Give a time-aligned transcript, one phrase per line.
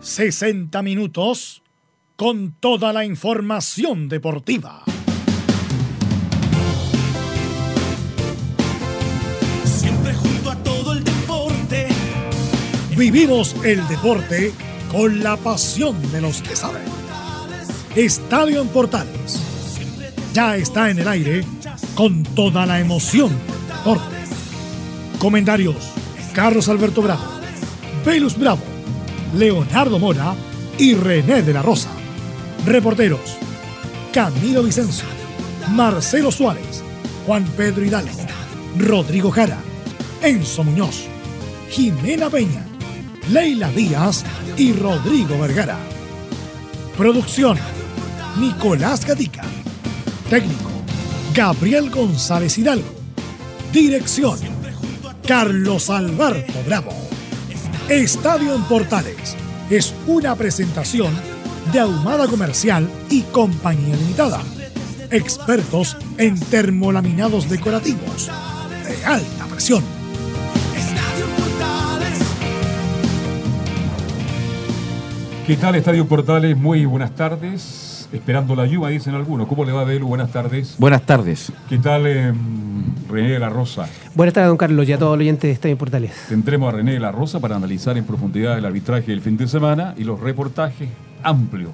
[0.00, 1.62] 60 minutos
[2.16, 4.82] con toda la información deportiva.
[9.64, 11.88] Siempre junto a todo el deporte.
[12.96, 14.52] Vivimos el deporte
[14.90, 16.82] con la pasión de los que saben.
[17.94, 19.40] Estadio en Portales.
[20.32, 21.44] Ya está en el aire
[21.94, 24.16] con toda la emoción del deporte.
[25.18, 25.76] Comentarios:
[26.32, 27.24] Carlos Alberto Bravo,
[28.04, 28.62] Velus Bravo,
[29.34, 30.34] Leonardo Mora
[30.78, 31.90] y René de la Rosa.
[32.66, 33.20] Reporteros:
[34.12, 35.06] Camilo Vicencio,
[35.70, 36.82] Marcelo Suárez,
[37.26, 38.10] Juan Pedro Hidalgo,
[38.78, 39.58] Rodrigo Jara,
[40.22, 41.04] Enzo Muñoz,
[41.70, 42.64] Jimena Peña,
[43.30, 44.24] Leila Díaz
[44.56, 45.78] y Rodrigo Vergara.
[46.96, 47.56] Producción:
[48.38, 49.42] Nicolás Gatica.
[50.28, 50.70] Técnico:
[51.34, 52.88] Gabriel González Hidalgo.
[53.72, 54.38] Dirección:
[55.26, 57.09] Carlos Alberto Bravo.
[57.90, 59.36] Estadio en Portales
[59.68, 61.12] es una presentación
[61.72, 64.40] de Ahumada Comercial y Compañía Limitada.
[65.10, 68.30] Expertos en termolaminados decorativos
[68.86, 69.82] de alta presión.
[70.76, 72.20] Estadio Portales.
[75.48, 76.56] ¿Qué tal, Estadio Portales?
[76.56, 78.08] Muy buenas tardes.
[78.12, 79.48] Esperando la lluvia, dicen algunos.
[79.48, 80.06] ¿Cómo le va, Belu?
[80.06, 80.76] Buenas tardes.
[80.78, 81.52] Buenas tardes.
[81.68, 82.32] ¿Qué tal, eh,
[83.10, 83.88] René de la Rosa?
[84.14, 86.12] Buenas tardes, don Carlos, y a todos los oyentes de Estadio Portales.
[86.28, 89.48] Tendremos a René de la Rosa para analizar en profundidad el arbitraje del fin de
[89.48, 90.88] semana y los reportajes
[91.22, 91.72] amplios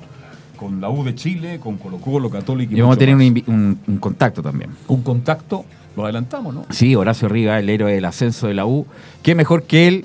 [0.57, 3.99] con la U de Chile, con Colo Colo, Católica y, Y vamos a tener un
[4.01, 4.71] contacto también.
[4.89, 6.65] Un contacto, lo adelantamos, ¿no?
[6.71, 8.87] Sí, Horacio Riga, el héroe del ascenso de la U.
[9.23, 10.05] ¿Qué mejor que él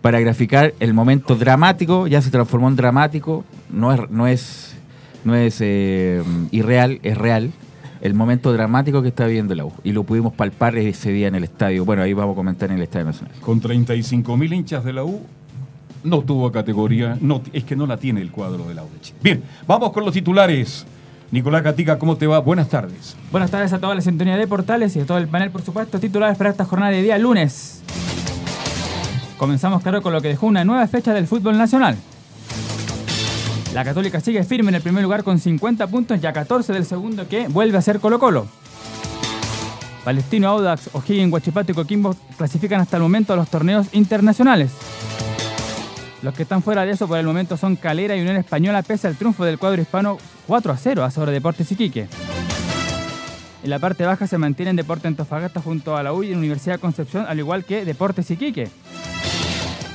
[0.00, 2.06] para graficar el momento dramático?
[2.06, 3.44] Ya se transformó en dramático.
[3.70, 4.74] No es, no es,
[5.24, 7.52] no es eh, irreal, es real.
[8.02, 9.72] El momento dramático que está viviendo la U.
[9.84, 11.84] Y lo pudimos palpar ese día en el estadio.
[11.84, 13.32] Bueno, ahí vamos a comentar en el Estadio Nacional.
[13.40, 15.20] Con 35 mil hinchas de la U,
[16.02, 19.00] no tuvo categoría, no, es que no la tiene el cuadro de la U de
[19.00, 19.18] Chile.
[19.22, 20.84] Bien, vamos con los titulares.
[21.30, 22.40] Nicolás Catica, ¿cómo te va?
[22.40, 23.16] Buenas tardes.
[23.30, 26.00] Buenas tardes a toda la sintonía de Portales y a todo el panel, por supuesto.
[26.00, 27.82] Titulares para esta jornada de día lunes.
[29.38, 31.96] Comenzamos, claro, con lo que dejó una nueva fecha del fútbol nacional.
[33.74, 37.26] La Católica sigue firme en el primer lugar con 50 puntos, ya 14 del segundo
[37.26, 38.46] que vuelve a ser Colo Colo.
[40.04, 44.72] Palestino, Audax, O'Higgins, Huachipato y Coquimbo clasifican hasta el momento a los torneos internacionales.
[46.22, 49.06] Los que están fuera de eso por el momento son Calera y Unión Española pese
[49.08, 52.08] al triunfo del cuadro hispano 4 a 0 a sobre Deportes Iquique.
[53.64, 57.24] En la parte baja se mantienen Deporte Antofagasta junto a la U y Universidad Concepción,
[57.26, 58.68] al igual que Deportes Iquique.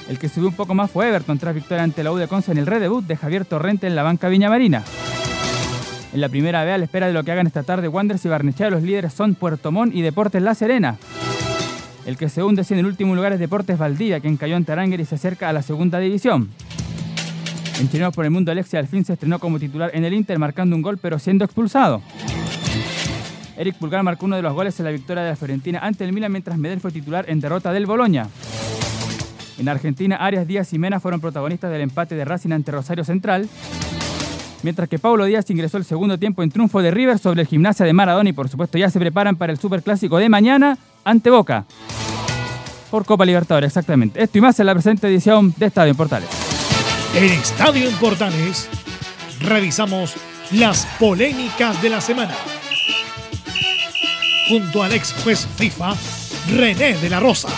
[0.09, 2.51] El que subió un poco más fue Everton tras victoria ante la U de Conce
[2.51, 4.83] en el redebut de Javier Torrente en la banca Viña Marina.
[6.13, 8.29] En la primera B, a la espera de lo que hagan esta tarde, Wanderers y
[8.29, 10.97] Barnechea, los líderes son Puerto Montt y Deportes La Serena.
[12.05, 15.01] El que se hunde en el último lugar es Deportes Valdivia, quien cayó ante Aranguer
[15.01, 16.49] y se acerca a la segunda división.
[17.81, 20.39] En Chilenos por el Mundo, Alexia al fin se estrenó como titular en el Inter,
[20.39, 22.01] marcando un gol pero siendo expulsado.
[23.57, 26.13] Eric Pulgar marcó uno de los goles en la victoria de la Fiorentina ante el
[26.13, 28.27] Milan, mientras Medel fue titular en derrota del Boloña.
[29.57, 33.49] En Argentina, Arias Díaz y Mena fueron protagonistas del empate de Racing ante Rosario Central,
[34.61, 37.85] mientras que Paulo Díaz ingresó el segundo tiempo en triunfo de River sobre el Gimnasia
[37.85, 41.65] de Maradona y por supuesto ya se preparan para el Superclásico de mañana ante Boca.
[42.91, 44.21] Por Copa Libertadores, exactamente.
[44.21, 46.29] Esto y más en la presente edición de Estadio en Portales.
[47.15, 48.69] En Estadio en Portales
[49.41, 50.15] revisamos
[50.51, 52.35] las polémicas de la semana.
[54.47, 55.95] Junto al ex juez FIFA,
[56.55, 57.49] René de la Rosa.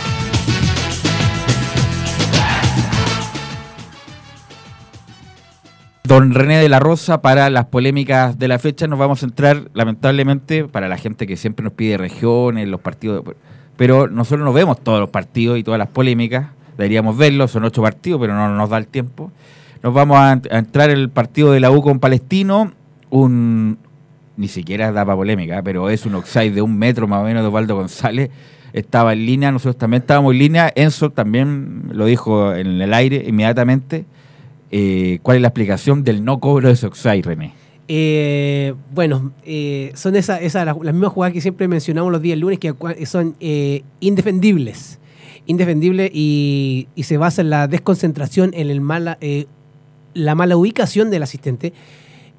[6.09, 8.87] Don René de la Rosa, para las polémicas de la fecha.
[8.87, 13.23] Nos vamos a centrar, lamentablemente, para la gente que siempre nos pide regiones, los partidos,
[13.77, 16.47] pero nosotros no vemos todos los partidos y todas las polémicas,
[16.79, 19.31] deberíamos verlos, son ocho partidos, pero no nos da el tiempo.
[19.83, 22.71] Nos vamos a, a entrar en el partido de la U con Palestino,
[23.11, 23.77] un,
[24.35, 27.43] ni siquiera da para polémica, pero es un offside de un metro más o menos
[27.43, 28.31] de Osvaldo González,
[28.73, 33.25] estaba en línea, nosotros también estábamos en línea, Enzo también lo dijo en el aire
[33.27, 34.05] inmediatamente.
[34.71, 37.53] Eh, ¿Cuál es la explicación del no cobro de offside, René?
[37.87, 42.37] Eh, bueno, eh, son esas esa, las, las mismas jugadas que siempre mencionamos los días
[42.37, 42.73] lunes, que
[43.05, 44.99] son eh, indefendibles.
[45.47, 49.47] Indefendibles y, y se basa en la desconcentración, en el mala, eh,
[50.13, 51.73] la mala ubicación del asistente.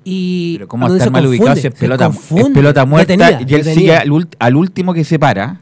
[0.05, 2.55] Y Pero ¿cómo se mal ubicado si es pelota, es confunde.
[2.55, 4.03] pelota muerta Detenida, y él detenida.
[4.03, 5.61] sigue al último que se para,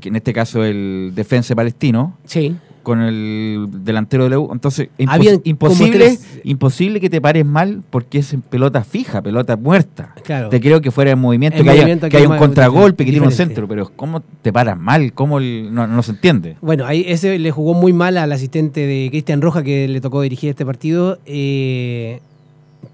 [0.00, 2.56] que en este caso el defensa palestino, Sí.
[2.86, 4.48] Con el delantero de la U.
[4.52, 9.56] Entonces, impos- como imposible, imposible que te pares mal porque es en pelota fija, pelota
[9.56, 10.14] muerta.
[10.22, 10.50] Claro.
[10.50, 13.10] Te creo que fuera en movimiento, En que, haya, movimiento que haya un contragolpe, que
[13.10, 15.12] tiene un centro, pero ¿cómo te paras mal?
[15.14, 16.54] ¿Cómo el- no, no se entiende?
[16.60, 20.22] Bueno, ahí ese le jugó muy mal al asistente de Cristian Roja que le tocó
[20.22, 21.18] dirigir este partido.
[21.26, 22.20] eh,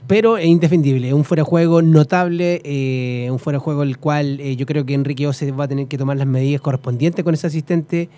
[0.06, 4.40] pero es indefendible, un fuera de juego notable, eh, un fuera de juego el cual
[4.40, 7.34] eh, yo creo que Enrique Ose va a tener que tomar las medidas correspondientes con
[7.34, 8.08] ese asistente,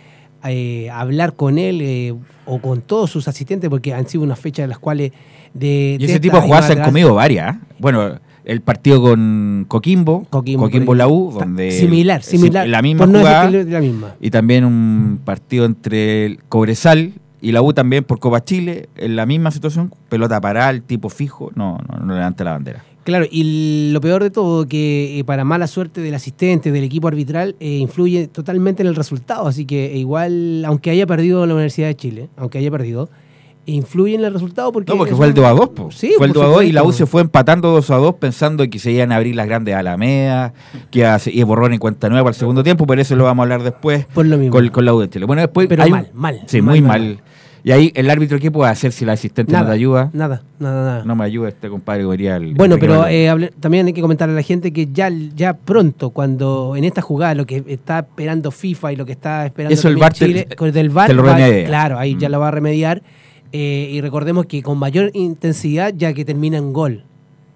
[0.45, 2.15] eh, hablar con él eh,
[2.47, 5.13] o con todos sus asistentes, porque han sido unas fechas en las cuales
[5.53, 5.97] de...
[5.99, 7.57] Y ese tipo jugadas han comido varias.
[7.57, 7.59] ¿eh?
[7.79, 11.09] Bueno, el partido con Coquimbo, Coquimbo, Coquimbo, la.
[11.09, 11.71] U, donde...
[11.71, 12.69] Similar, similar.
[12.69, 13.51] La misma no jugada.
[13.51, 14.15] la misma.
[14.21, 19.17] Y también un partido entre el Cobresal y la U también por Copa Chile, en
[19.17, 22.85] la misma situación, pelota parada, el tipo fijo, no, no, no levanta la bandera.
[23.05, 27.07] Claro, y lo peor de todo, que eh, para mala suerte del asistente, del equipo
[27.09, 29.47] arbitral, eh, influye totalmente en el resultado.
[29.47, 33.11] Así que eh, igual, aunque haya perdido la Universidad de Chile, aunque haya perdido,
[33.67, 34.93] influye en el resultado porque...
[34.93, 35.91] No, porque fue el un- 2 a 2, po.
[35.91, 37.97] Sí, fue el por 2 a 2 y la U se fue empatando 2 a
[37.97, 40.53] 2 pensando que se iban a abrir las grandes alamedas,
[40.91, 43.43] que ser- y borrón en cuenta nueva para el segundo tiempo, pero eso lo vamos
[43.43, 44.53] a hablar después Por lo mismo.
[44.53, 45.25] con, con la U de Chile.
[45.27, 47.21] Bueno, después Pero hay mal, mal, Sí, mal, muy mal, mal.
[47.67, 50.11] Y ahí el árbitro, ¿qué puede hacer si el asistente no Nada, te ayuda?
[50.13, 51.05] Nada, nada, nada.
[51.07, 54.37] No me ayuda este compadre, el- Bueno, pero eh, hable- también hay que comentarle a
[54.37, 58.93] la gente que ya, ya pronto, cuando en esta jugada lo que está esperando FIFA
[58.93, 60.47] y lo que está esperando Eso el VAR te- Chile,
[60.91, 61.67] VAR, te lo va- remedia.
[61.67, 62.33] claro, ahí ya Mm.
[62.33, 63.03] lo va a remediar.
[63.57, 67.05] eh, y recordemos que con mayor intensidad, ya que termina en gol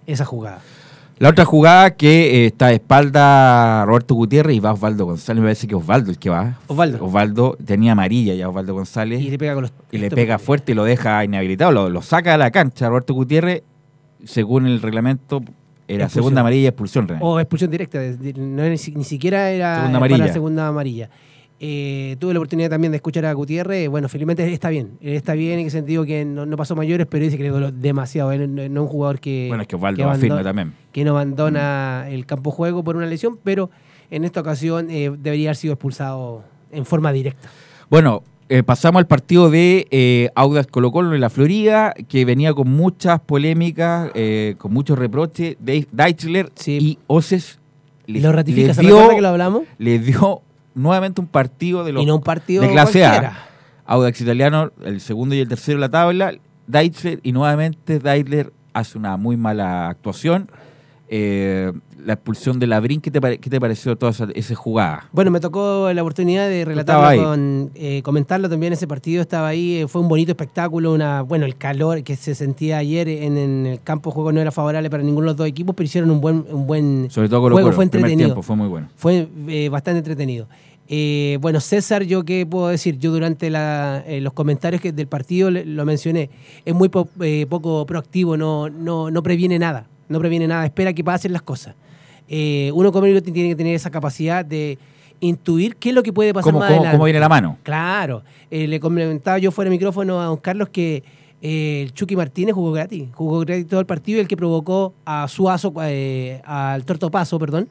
[0.06, 0.60] esa jugada.
[1.18, 5.46] La otra jugada que eh, está de espalda Roberto Gutiérrez y va Osvaldo González, me
[5.46, 6.58] parece que Osvaldo el que va.
[6.68, 7.04] Osvaldo.
[7.04, 9.20] Osvaldo tenía amarilla ya Osvaldo González.
[9.20, 9.72] Y le pega con los.
[9.90, 12.88] y le estos- pega fuerte y lo deja inhabilitado, lo, lo saca de la cancha.
[12.88, 13.64] Roberto Gutiérrez,
[14.24, 15.42] según el reglamento,
[15.88, 16.08] era Expulsión.
[16.24, 17.08] segunda amarilla, expulsión.
[17.08, 17.20] René.
[17.22, 17.98] O expulsión directa,
[18.36, 21.10] no ni, si- ni siquiera era Segunda para segunda amarilla.
[21.60, 23.88] Eh, tuve la oportunidad también de escuchar a Gutiérrez.
[23.88, 24.92] Bueno, felizmente está bien.
[25.00, 27.72] Está bien en el sentido que no, no pasó mayores, pero dice que le dolió
[27.72, 28.30] demasiado.
[28.32, 29.46] Él no, no es un jugador que.
[29.48, 30.74] bueno, es que Osvaldo que abandona- también.
[30.92, 33.70] que no abandona el campo juego por una lesión, pero
[34.10, 37.48] en esta ocasión eh, debería haber sido expulsado en forma directa.
[37.90, 42.54] Bueno, eh, pasamos al partido de eh, Audas Colo Colo en la Florida, que venía
[42.54, 45.56] con muchas polémicas, eh, con muchos reproches.
[45.60, 46.78] Deichler Sí.
[46.80, 47.58] y Oces
[48.06, 49.62] Y lo ratifica, ¿se dio, que lo hablamos?
[49.78, 50.42] les dio
[50.74, 53.46] nuevamente un partido de los Y no un partido de clase cualquiera.
[53.86, 53.94] A.
[53.94, 56.32] Audax Italiano, el segundo y el tercero de la tabla.
[56.66, 60.50] Deichler y nuevamente Deichler hace una muy mala actuación.
[61.08, 61.72] Eh,
[62.04, 65.08] la expulsión de Labrín, ¿qué te, pare- qué te pareció toda esa, esa jugada?
[65.12, 69.20] Bueno, me tocó la oportunidad de relatarlo, con, eh, comentarlo también ese partido.
[69.22, 73.08] Estaba ahí, eh, fue un bonito espectáculo, una, bueno, el calor que se sentía ayer
[73.08, 75.74] en, en el campo de juego no era favorable para ninguno de los dos equipos,
[75.74, 78.28] pero hicieron un buen, un buen Sobre todo Colo juego, fue entretenido.
[78.28, 78.88] tiempo fue muy bueno.
[78.96, 80.46] Fue eh, bastante entretenido.
[80.90, 85.06] Eh, bueno, César, yo qué puedo decir, yo durante la- eh, los comentarios que del
[85.06, 86.30] partido le- lo mencioné,
[86.64, 90.94] es muy po- eh, poco proactivo, no, no, no previene nada, no previene nada, espera
[90.94, 91.74] que pasen las cosas.
[92.28, 94.78] Eh, uno como médico tiene que tener esa capacidad de
[95.20, 96.96] intuir qué es lo que puede pasar ¿Cómo, más cómo- adelante.
[96.96, 97.56] cómo viene la mano?
[97.62, 101.02] Claro, eh, le comentaba yo fuera de micrófono a don Carlos que
[101.42, 104.92] eh, el Chucky Martínez jugó gratis, jugó gratis todo el partido y el que provocó
[105.04, 107.68] a Suazo, eh, al Tortopaso, perdón,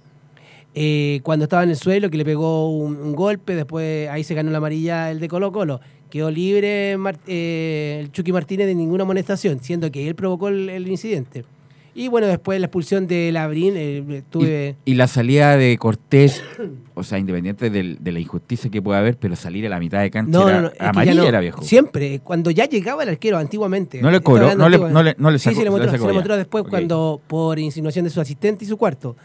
[0.76, 4.34] eh, cuando estaba en el suelo, que le pegó un, un golpe, después ahí se
[4.36, 5.80] ganó la amarilla el de Colo Colo.
[6.10, 10.70] Quedó libre Mar- eh, el Chucky Martínez de ninguna amonestación, siendo que él provocó el,
[10.70, 11.44] el incidente.
[12.00, 14.76] Y bueno, después la expulsión de Labrín, eh, tuve...
[14.86, 16.44] Y, y la salida de Cortés,
[16.94, 20.02] o sea, independiente del- de la injusticia que pueda haber, pero salir a la mitad
[20.02, 21.64] de cancha No, era no, no, amarilla viejo.
[21.64, 24.00] Siempre, cuando ya llegaba el arquero antiguamente.
[24.00, 25.92] No le cobró, no le- no le- no le Sí, sacó- sí, le le mostró,
[26.00, 29.16] se le mostró después cuando, por insinuación de su asistente y su cuarto.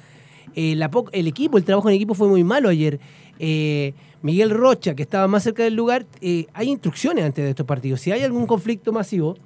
[0.55, 2.99] Eh, la el equipo, el trabajo en equipo fue muy malo ayer.
[3.39, 7.67] Eh, Miguel Rocha, que estaba más cerca del lugar, eh, hay instrucciones antes de estos
[7.67, 8.01] partidos.
[8.01, 9.37] Si hay algún conflicto masivo,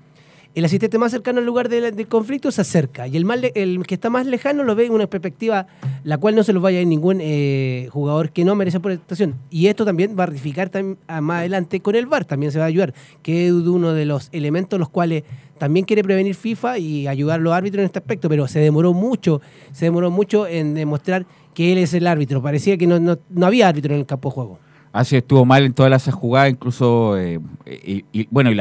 [0.56, 3.86] el asistente más cercano al lugar del, conflicto se acerca y el, más le- el
[3.86, 5.66] que está más lejano lo ve en una perspectiva
[6.02, 9.34] la cual no se lo vaya a ir ningún eh, jugador que no merece protección.
[9.50, 10.70] Y esto también va a ratificar
[11.08, 14.06] a- más adelante con el VAR, también se va a ayudar, que es uno de
[14.06, 15.24] los elementos los cuales
[15.58, 18.94] también quiere prevenir FIFA y ayudar a los árbitros en este aspecto, pero se demoró
[18.94, 22.40] mucho, se demoró mucho en demostrar que él es el árbitro.
[22.40, 24.58] Parecía que no, no, no había árbitro en el campo de juego.
[24.92, 28.54] Así estuvo mal en todas esas jugadas, incluso, eh, y, y- bueno, y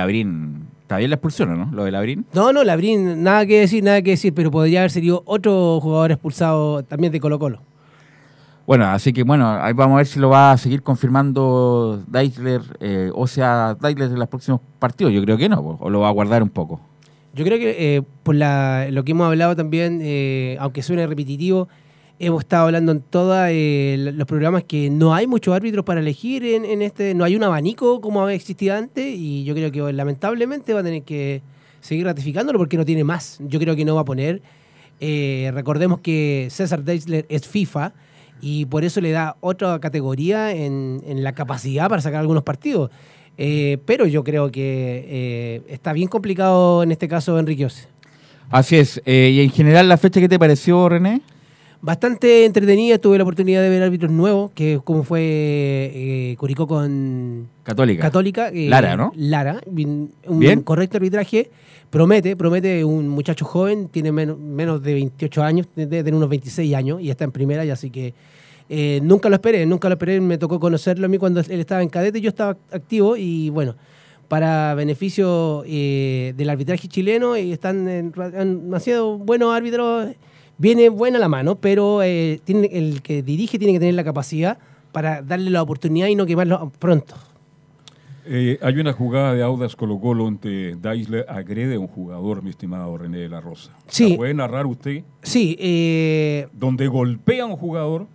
[0.85, 1.69] está bien la expulsión, ¿no?
[1.71, 2.27] Lo de Labrín.
[2.31, 6.11] No, no, Labrín, nada que decir, nada que decir, pero podría haber sido otro jugador
[6.11, 7.59] expulsado también de Colo Colo.
[8.67, 12.61] Bueno, así que bueno, ahí vamos a ver si lo va a seguir confirmando Deichler,
[12.79, 15.11] eh, o sea, Deichler en los próximos partidos.
[15.11, 16.79] Yo creo que no, o lo va a guardar un poco.
[17.33, 21.67] Yo creo que eh, por la, lo que hemos hablado también, eh, aunque suene repetitivo,
[22.17, 26.81] Hemos estado hablando en todos los programas que no hay muchos árbitros para elegir en,
[26.81, 30.79] este, no hay un abanico como había existido antes y yo creo que lamentablemente va
[30.79, 31.41] a tener que
[31.81, 33.37] seguir ratificándolo porque no tiene más.
[33.41, 34.41] Yo creo que no va a poner.
[35.01, 37.93] Eh, recordemos que César Deisler es FIFA
[38.41, 42.91] y por eso le da otra categoría en, la capacidad para sacar algunos partidos.
[43.37, 47.87] Eh, pero yo creo que eh, está bien complicado en este caso Enrique Ose.
[48.49, 49.01] Así es.
[49.05, 51.21] Eh, y en general, ¿la fecha qué te pareció, René?
[51.81, 57.47] Bastante entretenida, tuve la oportunidad de ver árbitros nuevos, que como fue eh, Curicó con
[57.63, 58.01] Católica.
[58.01, 58.49] Católica.
[58.49, 59.11] eh, Lara, ¿no?
[59.15, 60.61] Lara, un Bien.
[60.61, 61.51] correcto arbitraje.
[61.91, 66.73] Promete, promete un muchacho joven, tiene menos, menos de 28 años, debe tener unos 26
[66.75, 68.13] años y está en primera, y así que
[68.67, 71.83] eh, nunca lo esperé, nunca lo esperé, me tocó conocerlo a mí cuando él estaba
[71.83, 73.75] en cadete, yo estaba activo y bueno,
[74.27, 80.07] para beneficio eh, del arbitraje chileno, y están en- han nacido buenos árbitros,
[80.57, 84.57] viene buena la mano, pero eh, tiene, el que dirige tiene que tener la capacidad
[84.91, 87.15] para darle la oportunidad y no quemarlo pronto.
[88.27, 92.49] Eh, hay una jugada de Audas Colo Colo donde Daisler agrede a un jugador, mi
[92.49, 93.71] estimado René de la Rosa.
[93.87, 94.11] Sí.
[94.11, 95.03] ¿La puede narrar usted?
[95.21, 98.07] Sí, eh, Donde golpea a un jugador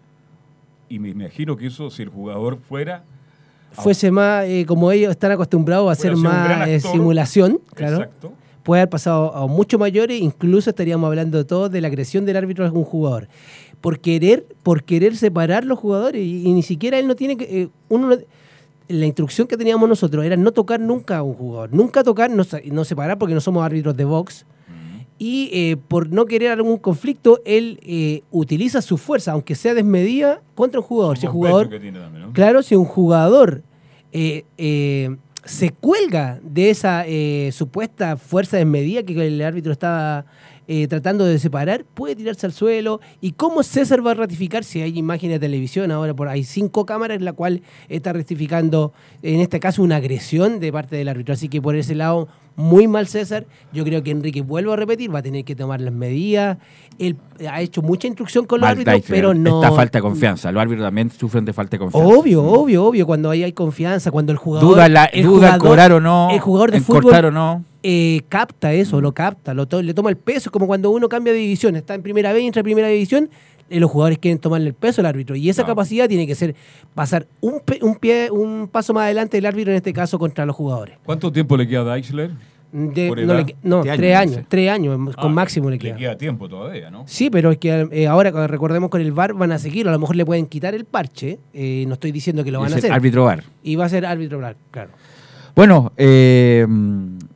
[0.90, 3.04] y me imagino que eso, si el jugador fuera...
[3.70, 8.32] fuese más, eh, como ellos están acostumbrados a hacer más eh, simulación, claro, Exacto.
[8.62, 12.64] Puede haber pasado a mucho mayores, incluso estaríamos hablando todos de la agresión del árbitro
[12.64, 13.28] a algún jugador.
[13.80, 17.62] Por querer, por querer separar los jugadores, y, y ni siquiera él no tiene que.
[17.62, 18.16] eh, uno no-
[18.88, 22.42] la instrucción que teníamos nosotros era no tocar nunca a un jugador, nunca tocar, no,
[22.72, 24.44] no separar porque no somos árbitros de box.
[25.16, 30.40] Y eh, por no querer algún conflicto, él eh, utiliza su fuerza, aunque sea desmedida,
[30.54, 31.16] contra un jugador.
[32.32, 33.62] Claro, si un jugador
[34.12, 40.26] eh, se cuelga de esa eh, supuesta fuerza desmedida que el árbitro estaba
[40.72, 43.00] eh, tratando de separar, puede tirarse al suelo.
[43.20, 45.90] ¿Y cómo César va a ratificar si hay imágenes de televisión?
[45.90, 48.92] Ahora por hay cinco cámaras en la cual está rectificando,
[49.22, 51.34] en este caso, una agresión de parte del árbitro.
[51.34, 52.28] Así que por ese lado,
[52.60, 53.46] muy mal César.
[53.72, 56.58] Yo creo que Enrique, vuelvo a repetir, va a tener que tomar las medidas.
[56.98, 57.16] Él
[57.50, 59.16] ha hecho mucha instrucción con los Mal árbitros, Deichler.
[59.18, 59.62] pero no...
[59.62, 60.52] Esta falta de confianza.
[60.52, 62.08] Los árbitros también sufren de falta de confianza.
[62.08, 64.68] Obvio, obvio, obvio, cuando ahí hay confianza, cuando el jugador...
[64.68, 67.30] Duda, la, el duda jugador- cobrar o no, El jugador de en fútbol cortar o
[67.30, 67.64] no.
[67.82, 71.08] eh, capta eso, lo capta, lo to- le toma el peso, es como cuando uno
[71.08, 73.30] cambia de división, está en primera B y entra en primera división,
[73.70, 75.36] los jugadores quieren tomarle el peso al árbitro.
[75.36, 76.54] Y esa capacidad tiene que ser
[76.94, 77.60] pasar un,
[78.00, 80.96] pie, un paso más adelante del árbitro, en este caso, contra los jugadores.
[81.04, 82.30] ¿Cuánto tiempo le queda a Daisler?
[82.72, 86.16] De- ¿Por no, le Este año, tres años, tres años, con Ah, máximo le queda.
[86.16, 87.02] tiempo todavía, ¿no?
[87.06, 89.90] Sí, pero es que eh, ahora cuando recordemos con el VAR van a seguir, a
[89.90, 92.76] lo mejor le pueden quitar el parche, eh, no estoy diciendo que lo van a
[92.76, 92.92] hacer.
[92.92, 93.42] árbitro VAR.
[93.64, 94.90] Y va a ser árbitro VAR, claro.
[95.56, 96.64] Bueno, eh,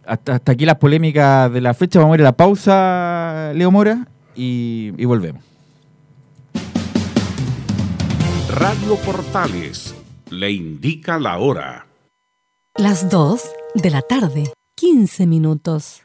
[0.07, 1.99] hasta, hasta aquí las polémicas de la fecha.
[1.99, 5.43] Vamos a ir a la pausa, Leo Mora, y, y volvemos.
[8.57, 9.93] Radio Portales
[10.31, 11.89] le indica la hora.
[12.77, 13.43] Las 2
[13.75, 14.45] de la tarde,
[14.77, 16.05] 15 minutos.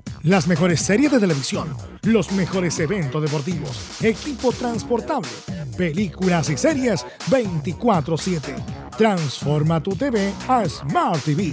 [0.23, 5.27] Las mejores series de televisión, los mejores eventos deportivos, equipo transportable,
[5.75, 8.53] películas y series 24/7.
[8.95, 11.51] Transforma tu TV a Smart TV.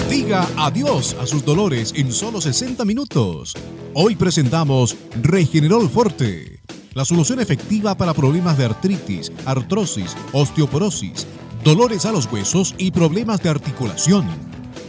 [0.09, 3.55] Diga adiós a sus dolores en solo 60 minutos.
[3.95, 6.54] Hoy presentamos Regenerol Forte,
[6.95, 11.27] la solución efectiva para problemas de artritis, artrosis, osteoporosis,
[11.63, 14.25] dolores a los huesos y problemas de articulación.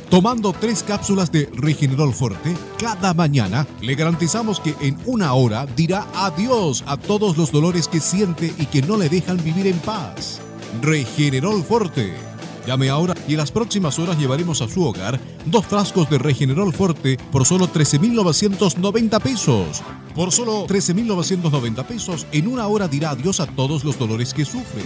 [0.10, 6.08] Tomando tres cápsulas de Regenerol Forte cada mañana, le garantizamos que en una hora dirá
[6.14, 10.42] adiós a todos los dolores que siente y que no le dejan vivir en paz.
[10.82, 12.35] Regenerol Forte.
[12.66, 16.74] Llame ahora y en las próximas horas llevaremos a su hogar dos frascos de Regenerol
[16.74, 19.84] Forte por solo 13.990 pesos.
[20.16, 24.82] Por solo 13.990 pesos, en una hora dirá adiós a todos los dolores que sufre.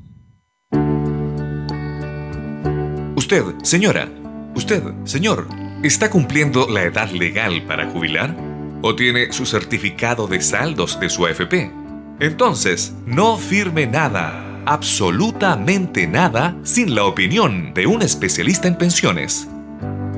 [3.31, 4.09] Usted, señora,
[4.55, 5.47] usted, señor,
[5.83, 8.35] ¿está cumpliendo la edad legal para jubilar?
[8.81, 11.71] ¿O tiene su certificado de saldos de su AFP?
[12.19, 19.47] Entonces, no firme nada, absolutamente nada, sin la opinión de un especialista en pensiones.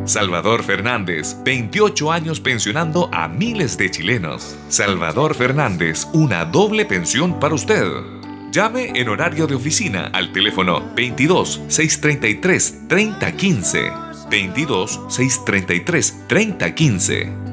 [0.06, 4.56] Salvador Fernández, 28 años pensionando a miles de chilenos.
[4.70, 7.86] Salvador Fernández, una doble pensión para usted.
[8.54, 13.92] Llame en horario de oficina al teléfono 22 633 3015.
[14.30, 17.53] 22 633 3015.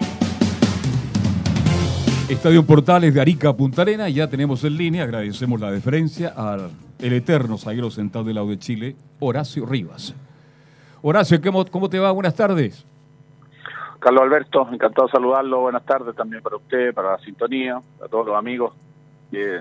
[2.31, 7.11] Estadio Portales de Arica, Punta Arena, ya tenemos en línea, agradecemos la deferencia al el
[7.11, 10.15] eterno zaguero sentado del lado de Chile, Horacio Rivas.
[11.01, 12.09] Horacio, ¿cómo, ¿cómo te va?
[12.11, 12.85] Buenas tardes.
[13.99, 18.27] Carlos Alberto, encantado de saludarlo, buenas tardes también para usted, para la sintonía, a todos
[18.27, 18.73] los amigos
[19.29, 19.59] que,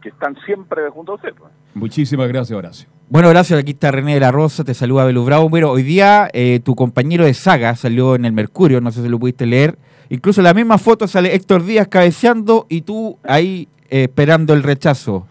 [0.00, 1.34] que están siempre junto a usted.
[1.34, 1.52] Pues.
[1.74, 2.88] Muchísimas gracias, Horacio.
[3.10, 3.58] Bueno, gracias.
[3.58, 5.50] Aquí está René de la Rosa, te saluda Belu Bravo.
[5.50, 9.08] Bueno, hoy día eh, tu compañero de saga salió en el Mercurio, no sé si
[9.10, 9.76] lo pudiste leer.
[10.08, 14.62] Incluso en la misma foto sale Héctor Díaz cabeceando y tú ahí eh, esperando el
[14.62, 15.26] rechazo.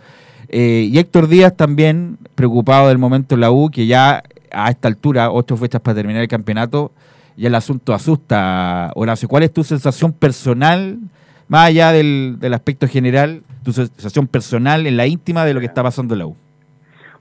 [0.49, 4.87] Eh, y Héctor Díaz también preocupado del momento en la U, que ya a esta
[4.87, 6.91] altura, ocho fechas para terminar el campeonato,
[7.35, 8.91] ya el asunto asusta.
[8.95, 10.99] Horacio, ¿cuál es tu sensación personal,
[11.47, 15.65] más allá del, del aspecto general, tu sensación personal en la íntima de lo que
[15.65, 16.35] está pasando en la U?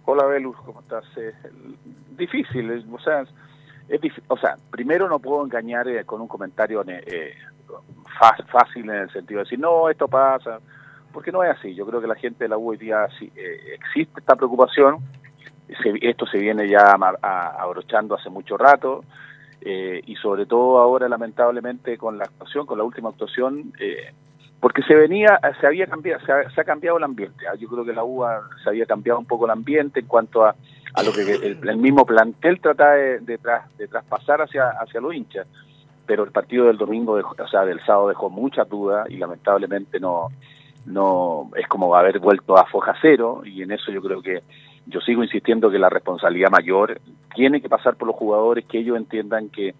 [0.04, 1.04] Hola, Belus, ¿cómo estás?
[1.16, 1.32] Eh,
[2.18, 3.24] difícil, o sea,
[3.88, 7.34] es o sea, primero no puedo engañar eh, con un comentario eh,
[8.48, 10.58] fácil en el sentido de decir, no, esto pasa,
[11.12, 11.74] porque no es así.
[11.74, 14.98] Yo creo que la gente de la U hoy día eh, existe esta preocupación,
[16.00, 19.04] esto se viene ya abrochando hace mucho rato,
[19.60, 23.72] eh, y sobre todo ahora lamentablemente con la actuación, con la última actuación,
[24.62, 27.48] porque se venía, se había cambiado, se ha, cambiado el ambiente.
[27.48, 27.56] ¿ah?
[27.58, 28.24] Yo creo que la U
[28.62, 30.54] se había cambiado un poco el ambiente en cuanto a,
[30.94, 33.40] a lo que el, mismo plantel trataba de, de,
[33.76, 35.48] de, traspasar hacia, hacia los hinchas.
[36.06, 39.98] Pero el partido del domingo, dejó, o sea, del sábado dejó muchas dudas y lamentablemente
[39.98, 40.28] no,
[40.86, 44.44] no es como haber vuelto a foja cero y en eso yo creo que
[44.86, 47.00] yo sigo insistiendo que la responsabilidad mayor
[47.34, 49.74] tiene que pasar por los jugadores, que ellos entiendan que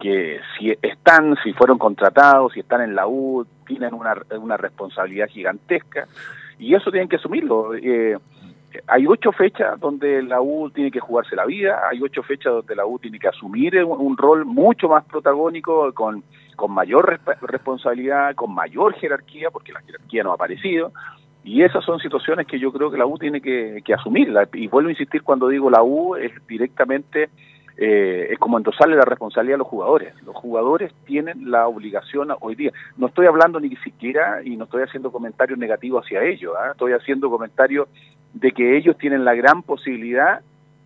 [0.00, 5.28] que si están, si fueron contratados, si están en la U, tienen una, una responsabilidad
[5.28, 6.08] gigantesca
[6.58, 7.74] y eso tienen que asumirlo.
[7.74, 8.16] Eh,
[8.86, 12.76] hay ocho fechas donde la U tiene que jugarse la vida, hay ocho fechas donde
[12.76, 16.22] la U tiene que asumir un, rol mucho más protagónico, con,
[16.56, 20.92] con mayor responsabilidad, con mayor jerarquía, porque la jerarquía no ha aparecido,
[21.42, 24.32] y esas son situaciones que yo creo que la U tiene que, que asumir.
[24.52, 27.30] Y vuelvo a insistir cuando digo la U es directamente
[27.82, 30.14] eh, es como endosarle la responsabilidad a los jugadores.
[30.24, 32.72] Los jugadores tienen la obligación hoy día.
[32.98, 36.72] No estoy hablando ni siquiera y no estoy haciendo comentarios negativos hacia ellos, ¿ah?
[36.72, 37.88] estoy haciendo comentarios
[38.34, 40.42] de que ellos tienen la gran posibilidad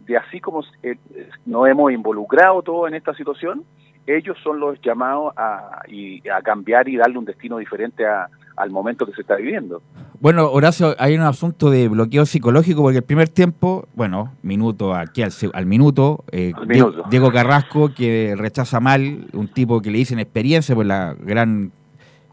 [0.07, 0.97] de así como eh,
[1.45, 3.65] nos hemos involucrado todos en esta situación,
[4.07, 8.71] ellos son los llamados a, y, a cambiar y darle un destino diferente a, al
[8.71, 9.83] momento que se está viviendo.
[10.25, 15.21] Bueno, Horacio, hay un asunto de bloqueo psicológico porque el primer tiempo, bueno, minuto aquí
[15.21, 16.55] al, al, minuto, eh,
[17.11, 21.73] Diego, Carrasco que rechaza mal, un tipo que le dicen experiencia por la gran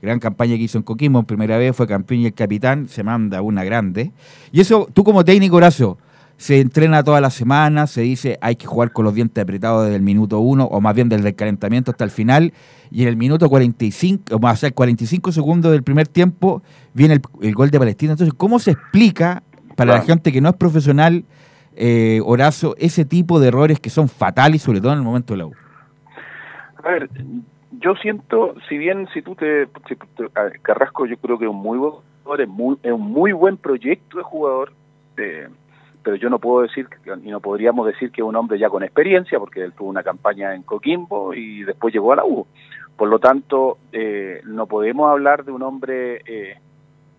[0.01, 3.03] gran campaña que hizo en Coquimbo en primera vez, fue campeón y el capitán, se
[3.03, 4.13] manda una grande.
[4.53, 5.97] Y eso, tú como técnico, Horacio,
[6.41, 9.95] se entrena toda la semana, se dice hay que jugar con los dientes apretados desde
[9.95, 12.51] el minuto uno, o más bien desde el calentamiento hasta el final,
[12.89, 16.63] y en el minuto 45, o más, sea, 45 segundos del primer tiempo,
[16.95, 18.13] viene el, gol de Palestina.
[18.13, 19.43] Entonces, ¿cómo se explica
[19.75, 21.25] para la gente que no es profesional,
[21.75, 25.37] eh, Horacio, ese tipo de errores que son fatales, sobre todo en el momento de
[25.37, 25.53] la U?
[26.83, 27.07] A ver,
[27.73, 29.67] yo siento, si bien si tú te,
[30.63, 33.57] Carrasco yo creo que es un muy buen jugador, es, muy, es un muy buen
[33.57, 34.73] proyecto de jugador,
[35.17, 35.47] eh,
[36.03, 36.87] pero yo no puedo decir,
[37.23, 40.03] y no podríamos decir que es un hombre ya con experiencia, porque él tuvo una
[40.03, 42.47] campaña en Coquimbo y después llegó a la U.
[42.97, 46.57] Por lo tanto, eh, no podemos hablar de un hombre eh,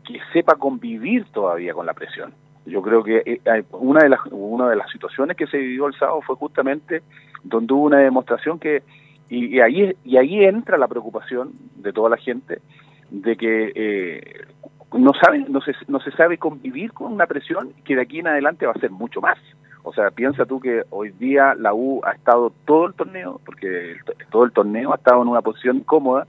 [0.04, 2.32] que sepa convivir todavía con la presión.
[2.66, 5.94] Yo creo que eh, una de las una de las situaciones que se vivió el
[5.94, 7.02] sábado fue justamente
[7.42, 8.84] donde hubo una demostración que
[9.28, 12.60] y, y ahí y ahí entra la preocupación de toda la gente
[13.10, 14.46] de que eh,
[14.94, 18.26] no saben no se no se sabe convivir con una presión que de aquí en
[18.28, 19.38] adelante va a ser mucho más.
[19.84, 23.92] O sea, piensa tú que hoy día la U ha estado todo el torneo, porque
[23.92, 26.26] el to- todo el torneo ha estado en una posición cómoda,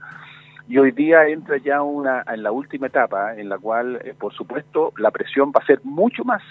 [0.67, 4.33] y hoy día entra ya una en la última etapa en la cual eh, por
[4.33, 6.41] supuesto la presión va a ser mucho más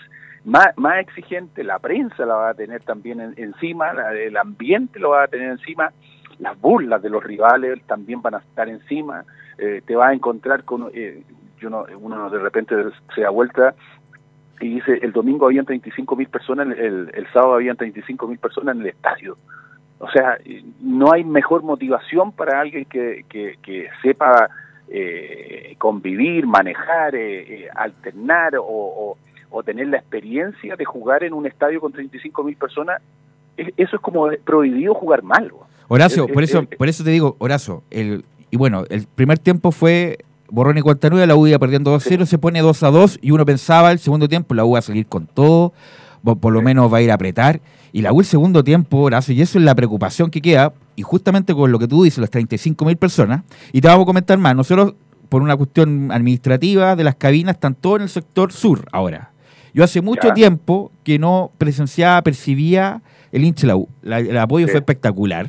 [0.45, 4.99] más, más exigente la prensa la va a tener también en- encima la- el ambiente
[4.99, 5.93] lo va a tener encima
[6.41, 9.25] las burlas de los rivales también van a estar encima
[9.59, 11.23] eh, te vas a encontrar con eh,
[11.63, 12.75] yo no, uno de repente
[13.15, 13.75] se da vuelta
[14.61, 18.83] y dice el domingo habían 35 mil personas el, sábado habían 35 mil personas en
[18.83, 19.37] el estadio
[19.99, 20.37] o sea,
[20.81, 24.51] no hay mejor motivación para alguien que, que, que sepa
[24.89, 29.17] eh, convivir, manejar, eh, eh, alternar o, o,
[29.51, 33.01] o tener la experiencia de jugar en un estadio con 35 mil personas.
[33.57, 35.53] Es- Eso es como prohibido jugar mal.
[35.87, 39.07] Horacio, Es- por es- eso, es- por eso te digo, Horacio, el, y bueno, el
[39.07, 40.19] primer tiempo fue
[40.53, 43.91] borrón y cuenta nueva, la U iba perdiendo 2-0, se pone 2-2 y uno pensaba
[43.91, 45.73] el segundo tiempo la U va a salir con todo,
[46.23, 47.61] por, lo menos va a ir a apretar.
[47.91, 51.03] Y la U el segundo tiempo, Horacio, y eso es la preocupación que queda, y
[51.03, 54.37] justamente con lo que tú dices, las 35 mil personas, y te vamos a comentar
[54.39, 54.95] más, nosotros
[55.31, 59.31] por una cuestión administrativa de las cabinas están todos en el sector sur ahora.
[59.73, 60.35] Yo hace mucho Ya.
[60.35, 63.01] tiempo que no presenciaba, percibía
[63.33, 63.89] el hincha la U.
[64.03, 64.73] La- el apoyo Sí.
[64.73, 65.49] fue espectacular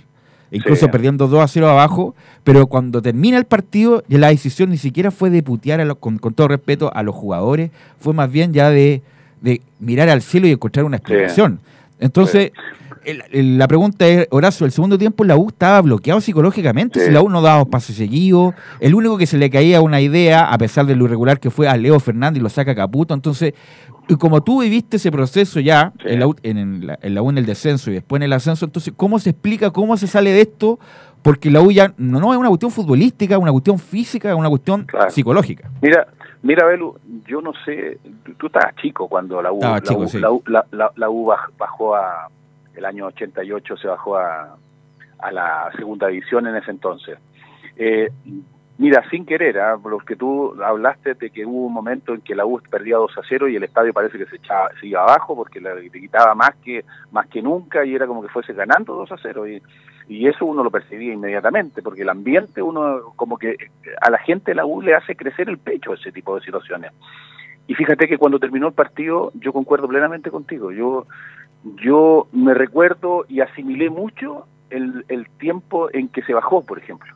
[0.53, 0.91] incluso Sí.
[0.91, 5.29] perdiendo 2 a 0 abajo, pero cuando termina el partido, la decisión ni siquiera fue
[5.29, 8.69] de putear, a los- con, con todo respeto, a los jugadores, fue más bien ya
[8.69, 9.01] de,
[9.41, 11.59] de mirar al cielo y encontrar una explicación.
[11.99, 12.51] Entonces,
[13.05, 17.11] el- el- la pregunta es, Horacio, el segundo tiempo la U estaba bloqueado psicológicamente, si
[17.11, 20.57] la U no daba pasos seguidos, el único que se le caía una idea, a
[20.57, 23.53] pesar de lo irregular que fue a Leo Fernández y lo saca Caputo, entonces,
[24.07, 27.29] y como tú viviste ese proceso ya en, la, U- en, la, en la U
[27.29, 30.31] en el descenso y después en el ascenso, entonces, ¿cómo se explica, cómo se sale
[30.31, 30.77] de esto?
[31.21, 34.35] Porque la U ya no, no es una cuestión futbolística, es una cuestión física, es
[34.35, 35.69] una cuestión psicológica.
[35.81, 36.05] Mira,
[36.41, 37.97] mira, Belu, yo no sé,
[38.37, 40.19] tú, estabas chico cuando la U, la, chico, U, sí.
[40.19, 42.27] la, U- la- la- la U baj- bajó a,
[42.75, 44.57] el año 88 se bajó a,
[45.19, 47.17] a la segunda división en ese entonces.
[47.77, 48.09] Eh,
[48.83, 49.77] mira, sin querer, ¿ah?
[49.81, 53.21] porque tú hablaste de que hubo un momento en que la U perdía 2 a
[53.29, 56.53] 0 y el estadio parece que se, echaba, se iba abajo porque le quitaba más
[56.61, 59.47] que, más que nunca y era como que fuese ganando 2 a 0.
[59.47, 59.61] Y,
[60.09, 63.55] y eso uno lo percibía inmediatamente, porque el ambiente uno como que
[64.01, 66.91] a la gente de la U le hace crecer el pecho ese tipo de situaciones.
[67.67, 70.73] Y fíjate que cuando terminó el partido, yo concuerdo plenamente contigo.
[70.73, 71.07] Yo,
[71.81, 77.15] yo me recuerdo y asimilé mucho el, el tiempo en que se bajó, por ejemplo.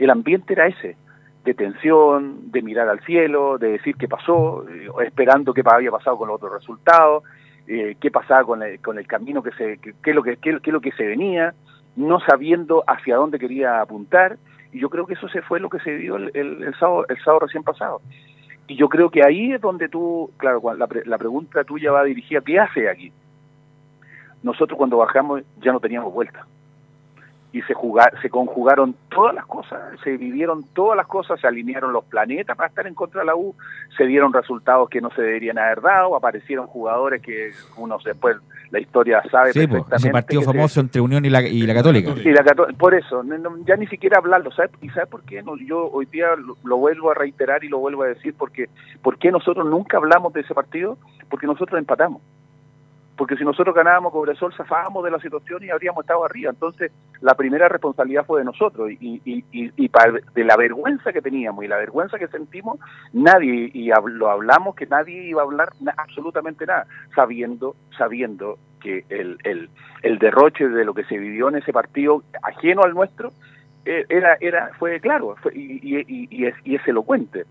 [0.00, 0.96] El ambiente era ese,
[1.44, 6.16] de tensión, de mirar al cielo, de decir qué pasó, eh, esperando qué había pasado
[6.16, 7.22] con los otros resultados,
[7.66, 10.80] eh, qué pasaba con el, con el camino que se, qué es lo que, lo
[10.80, 11.52] que se venía,
[11.96, 14.38] no sabiendo hacia dónde quería apuntar.
[14.72, 17.04] Y yo creo que eso se fue lo que se vivió el, el, el sábado,
[17.10, 18.00] el sábado recién pasado.
[18.68, 22.40] Y yo creo que ahí es donde tú, claro, la, la pregunta tuya va dirigida,
[22.40, 23.12] ¿qué hace aquí?
[24.42, 26.46] Nosotros cuando bajamos ya no teníamos vuelta.
[27.52, 31.92] Y se, jugar, se conjugaron todas las cosas, se vivieron todas las cosas, se alinearon
[31.92, 33.56] los planetas para estar en contra de la U,
[33.96, 38.36] se dieron resultados que no se deberían haber dado, aparecieron jugadores que uno después,
[38.70, 39.96] la historia sabe Sí, po, perfectamente.
[40.06, 42.14] ese partido se- famoso entre Unión y la, y la Católica.
[42.22, 44.70] Sí, la Cató- por eso, no, ya ni siquiera hablarlo, ¿sabes?
[44.80, 45.42] ¿Y sabes por qué?
[45.42, 48.66] No, yo hoy día lo, lo vuelvo a reiterar y lo vuelvo a decir, porque
[49.02, 50.98] ¿por qué nosotros nunca hablamos de ese partido?
[51.28, 52.22] Porque nosotros empatamos.
[53.20, 56.48] Porque si nosotros ganábamos Cobresol, zafábamos de la situación y habríamos estado arriba.
[56.48, 58.90] Entonces, la primera responsabilidad fue de nosotros.
[58.92, 62.78] Y, y, y, y pa- de la vergüenza que teníamos y la vergüenza que sentimos,
[63.12, 69.36] nadie, y lo hablamos, que nadie iba a hablar absolutamente nada, sabiendo, sabiendo que el,
[69.44, 69.68] el,
[70.02, 73.32] el derroche de lo que se vivió en ese partido, ajeno al nuestro,
[73.84, 75.78] eh, era, era, fue claro fue- y,
[76.08, 77.44] y- y es, y es elocuente.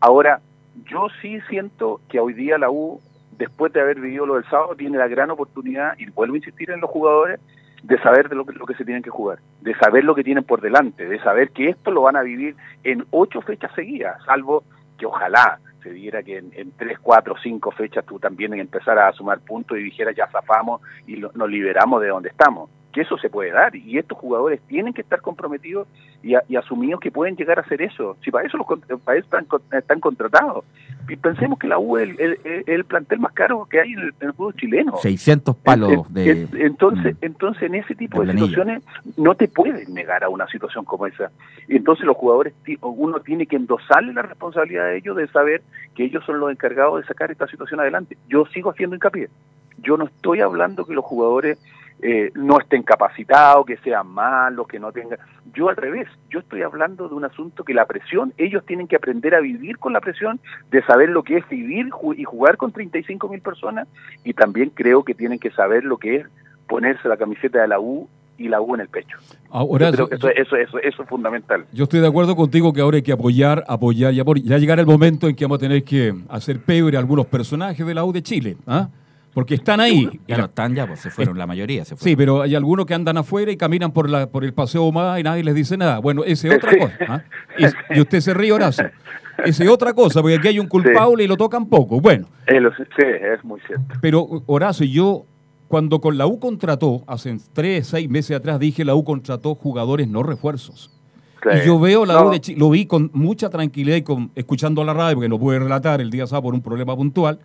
[0.00, 0.40] Ahora,
[0.86, 3.00] yo sí siento que hoy día la U,
[3.42, 6.70] después de haber vivido lo del sábado, tiene la gran oportunidad, y vuelvo a insistir
[6.70, 7.38] en los jugadores,
[7.82, 10.22] de saber de lo que, lo que se tienen que jugar, de saber lo que
[10.22, 14.22] tienen por delante, de saber que esto lo van a vivir en ocho fechas seguidas,
[14.24, 14.62] salvo
[14.96, 19.40] que ojalá se diera que en, tres, cuatro, cinco fechas tú también empezaras a sumar
[19.40, 22.70] puntos y dijeras ya zafamos y lo- nos liberamos de donde estamos.
[22.92, 25.88] Que eso se puede dar y estos jugadores tienen que estar comprometidos
[26.22, 28.16] y, a- y asumidos que pueden llegar a hacer eso.
[28.22, 30.64] Si para eso los con- para eso están, con- están contratados.
[31.08, 33.92] Y pensemos que la U es el, el- el- el plantel más caro que hay
[33.92, 34.96] en el, en el fútbol chileno.
[34.98, 36.30] 600 palos En- de...
[36.30, 38.82] en- entonces, entonces en ese tipo de situaciones
[39.16, 41.30] no te puedes negar a una situación como esa.
[41.68, 42.52] Y entonces los jugadores,
[42.82, 45.62] uno tiene que endosarle la responsabilidad de ellos de saber
[45.94, 48.16] que ellos son los encargados de sacar esta situación adelante.
[48.28, 49.28] Yo sigo haciendo hincapié.
[49.78, 51.58] Yo no estoy hablando que los jugadores
[52.02, 55.18] eh, no estén capacitados, que sean malos, que no tengan...
[55.54, 58.96] Yo al revés, yo estoy hablando de un asunto que la presión, ellos tienen que
[58.96, 62.72] aprender a vivir con la presión, de saber lo que es vivir y jugar con
[62.72, 63.86] 35 mil personas,
[64.24, 66.26] y también creo que tienen que saber lo que es
[66.66, 69.18] ponerse la camiseta de la U y la U en el pecho.
[69.50, 71.66] Ahora, Yo creo que eso, eso, eso, eso es fundamental.
[71.72, 74.44] Yo estoy de acuerdo contigo que ahora hay que apoyar, apoyar y apoyar.
[74.44, 77.86] Ya llegará el momento en que vamos a tener que hacer pebre a algunos personajes
[77.86, 78.88] de la U de Chile, ¿ah?
[79.34, 80.20] Porque están ahí.
[80.28, 81.84] Ya no están ya, pues se fueron la mayoría.
[81.84, 82.04] Se fueron.
[82.04, 85.18] Sí, pero hay algunos que andan afuera y caminan por la por el paseo más
[85.18, 85.98] y nadie les dice nada.
[86.00, 86.94] Bueno, esa es otra cosa.
[87.08, 87.22] ¿ah?
[87.58, 88.90] Y, y usted se ríe, Horacio.
[89.44, 92.00] Esa es otra cosa, porque aquí hay un culpable y lo tocan poco.
[92.00, 93.94] Bueno, sí, es muy cierto.
[94.00, 95.24] pero Horacio, yo
[95.68, 100.06] cuando con la U contrató, hace tres, seis meses atrás, dije la U contrató jugadores
[100.06, 100.90] no refuerzos.
[101.50, 102.28] Y yo veo la No.
[102.28, 105.38] U de Chile, lo vi con mucha tranquilidad y con, escuchando la radio, porque no
[105.38, 107.40] pude relatar el día sábado por un problema puntual.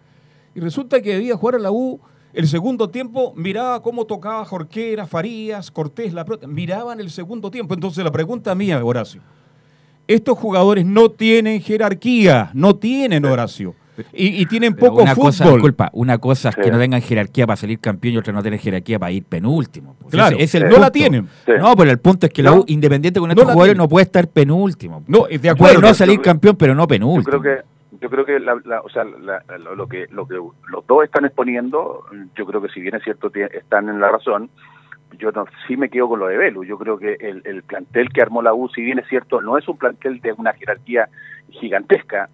[0.58, 2.00] Y resulta que debía jugar a la U.
[2.34, 6.48] El segundo tiempo miraba cómo tocaba Jorquera, Farías, Cortés, la pelota.
[6.48, 7.76] Miraban el segundo tiempo.
[7.76, 9.22] Entonces la pregunta mía, Horacio.
[10.08, 13.76] Estos jugadores no tienen jerarquía, no tienen Horacio.
[14.14, 15.58] Y, y tienen Pero poco una cosa, fútbol.
[15.58, 16.72] disculpa, una cosa es que Sí.
[16.72, 19.96] no tengan jerarquía para salir campeón y otra no tener jerarquía para ir penúltimo.
[20.00, 20.12] pues.
[20.12, 21.28] Claro, Ese es el no la tienen.
[21.46, 21.52] Sí.
[21.60, 22.58] No, pero el punto es que la No.
[22.62, 25.04] U, independiente con estos la jugadores, no puede estar penúltimo.
[25.08, 25.82] No, de Puede acuerdo.
[25.82, 27.40] no salir campeón, pero no Yo penúltimo.
[27.40, 27.64] creo que
[28.02, 29.44] yo creo que la, la- o sea, la-
[29.76, 32.06] lo que lo que los dos están exponiendo,
[32.36, 34.50] yo creo que si bien es cierto están en la razón,
[35.20, 36.64] yo no, sí me quedo con lo de Velu.
[36.64, 39.58] Yo creo que el, el plantel que armó la U, si bien es cierto, no
[39.58, 41.10] es un plantel de una jerarquía
[41.50, 42.30] gigantesca.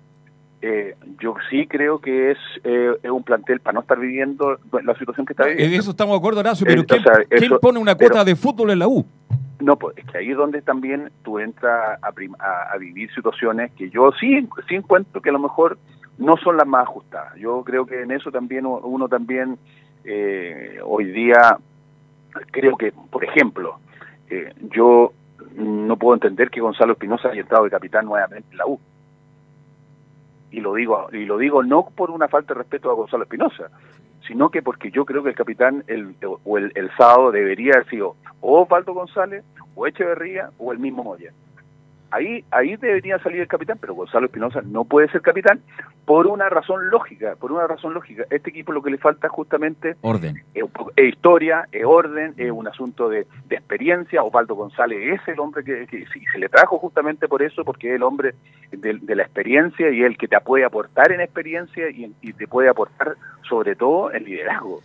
[0.62, 4.96] eh, yo sí creo que es, eh, es un plantel para no estar viviendo la
[4.96, 5.78] situación que está En viviendo.
[5.80, 8.72] eso estamos de acuerdo, Horacio, pero Eh, o ¿quién, pone una pero- cuota de fútbol
[8.72, 9.06] en la U?
[9.64, 12.08] No, pues es que ahí es donde también tú entras a,
[12.40, 15.78] a- a vivir situaciones que yo sí, sí encuentro que a lo mejor
[16.18, 17.36] no son las más ajustadas.
[17.38, 19.58] Yo creo que en eso también uno también
[20.04, 21.58] eh, hoy día
[22.52, 23.80] creo que, por ejemplo,
[24.30, 25.14] eh, yo
[25.56, 28.80] no puedo entender que Gonzalo Espinosa haya entrado de capitán nuevamente en la U.
[30.52, 33.70] Y lo digo y lo digo no por una falta de respeto a Gonzalo Espinosa,
[34.28, 37.90] sino que porque yo creo que el capitán el, o el, el sábado debería haber
[37.90, 41.32] sido o Osvaldo González, o Echeverría, o el mismo Moya.
[42.14, 45.62] Ahí, ahí debería salir el capitán, pero Gonzalo Espinosa no puede ser capitán
[46.06, 48.24] por una razón lógica, por una razón lógica.
[48.30, 50.38] Este equipo lo que le falta justamente Orden.
[50.54, 50.64] es,
[50.96, 54.22] es historia, es orden, es un asunto de, de experiencia.
[54.22, 55.88] Osvaldo González es el hombre que,
[56.32, 58.36] se le trajo justamente por eso, porque es el hombre
[58.72, 62.48] de, de la experiencia y el que te puede aportar en experiencia y, y te
[62.48, 63.16] puede aportar
[63.50, 64.82] sobre todo en liderazgo.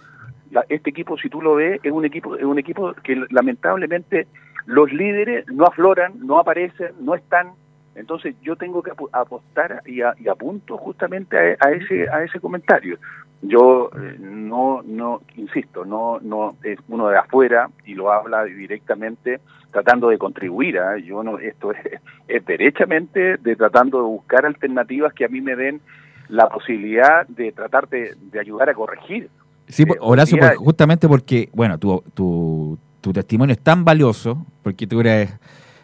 [0.50, 4.26] La- este equipo, si tú lo ves, es un equipo, es un equipo que lamentablemente
[4.66, 7.52] los líderes no afloran, no aparecen, no están.
[7.94, 12.38] Entonces yo tengo que apostar y, a- y apunto justamente a, a ese a ese
[12.40, 12.98] comentario.
[13.42, 19.40] Yo eh, no no insisto, no no es uno de afuera y lo habla directamente
[19.72, 20.78] tratando de contribuir.
[20.78, 20.96] ¿ah?
[20.98, 21.78] Yo no esto es,
[22.28, 25.80] es derechamente de tratando de buscar alternativas que a mí me den
[26.28, 29.28] la posibilidad de tratar de, de ayudar a corregir.
[29.68, 34.44] Sí, por- Eh, Horacio, pues, justamente porque, bueno, tu, tu, tu testimonio es tan valioso,
[34.62, 35.30] porque tú eres,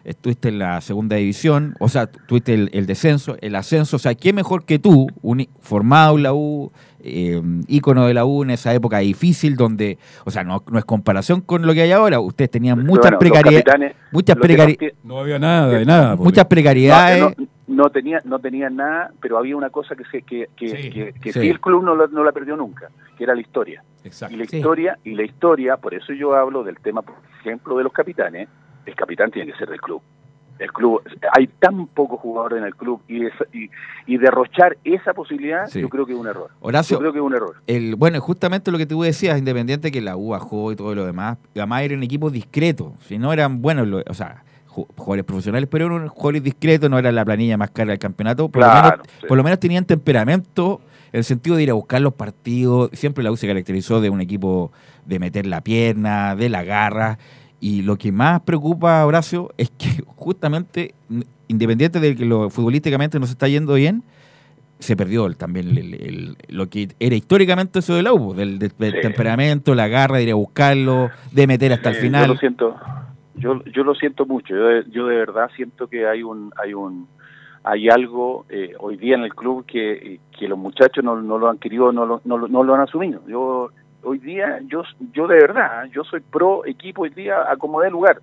[0.04, 4.14] estuviste en la segunda división, o sea, tuviste el, el descenso, el ascenso, o sea,
[4.14, 6.70] ¿qué mejor que tú, un, formado en la U,
[7.06, 10.84] eh, ícono de la U en esa época difícil, donde, o sea, no, no es
[10.86, 14.78] comparación con lo que hay ahora, ustedes tenían muchas Bueno, precariedades, muchas los que precari-
[14.78, 16.10] parti- No había nada de nada.
[16.16, 17.20] porque- muchas precariedades.
[17.20, 20.68] No, no, no tenía no tenía nada, pero había una cosa que se, que, que,
[20.68, 21.40] Sí, que, que sí.
[21.40, 23.82] sí el club no, lo- no la perdió nunca, que era la historia.
[24.04, 24.34] Exacto.
[24.34, 24.58] Y la Sí.
[24.58, 28.48] historia y la historia, por eso yo hablo del tema, por ejemplo, de los capitanes.
[28.84, 30.02] El capitán tiene que ser del club.
[30.58, 33.68] El club, hay tan pocos jugadores en el club y, esa- y,
[34.06, 35.80] y derrochar esa posibilidad, Sí.
[35.80, 36.50] yo creo que es un error.
[36.60, 37.56] Horacio, yo creo que es un error.
[37.66, 41.06] El, bueno, justamente lo que tú decías, independiente que la U bajó y todo lo
[41.06, 44.44] demás, además eran equipos discretos, si no eran buenos, lo- o sea,
[44.74, 48.62] jugadores profesionales, pero eran jugadores discretos, no era la planilla más cara del campeonato, por,
[48.62, 49.26] lo, menos, sí.
[49.28, 50.80] por lo menos tenían temperamento,
[51.12, 54.10] en el sentido de ir a buscar los partidos, siempre la U se caracterizó de
[54.10, 54.72] un equipo
[55.06, 57.18] de meter la pierna, de la garra,
[57.60, 60.94] y lo que más preocupa, Horacio, es que justamente,
[61.48, 64.02] independiente de que lo futbolísticamente no se está yendo bien,
[64.80, 68.72] se perdió el- también el- el- lo que era históricamente eso del AU, del, del-
[68.76, 68.98] del Sí.
[69.00, 72.26] temperamento, la garra de ir a buscarlo, de meter hasta el final.
[72.26, 72.76] Yo lo siento,
[73.34, 74.54] yo, yo lo siento mucho.
[74.54, 77.08] Yo, yo de verdad siento que hay un, hay un,
[77.64, 81.48] hay algo eh, hoy día en el club que, que los muchachos no, no lo
[81.48, 83.22] han querido, no lo, no, no lo han asumido.
[83.26, 83.70] Yo
[84.02, 87.56] hoy día, yo, yo de verdad, yo soy pro equipo hoy día a
[87.88, 88.20] lugar.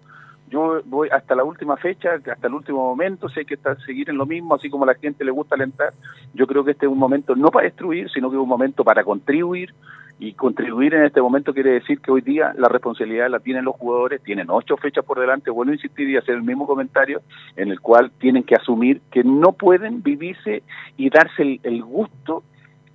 [0.50, 4.18] Yo voy hasta la última fecha, hasta el último momento, sé que está seguir en
[4.18, 5.94] lo mismo, así como a la gente le gusta alentar.
[6.34, 8.84] Yo creo que este es un momento no para destruir, sino que es un momento
[8.84, 9.74] para contribuir,
[10.22, 13.76] y contribuir en este momento quiere decir que hoy día la responsabilidad la tienen los
[13.76, 17.22] jugadores, tienen ocho fechas por delante, vuelvo a insistir y hacer el mismo comentario,
[17.56, 20.62] en el cual tienen que asumir que no pueden vivirse
[20.96, 22.44] y darse el, el gusto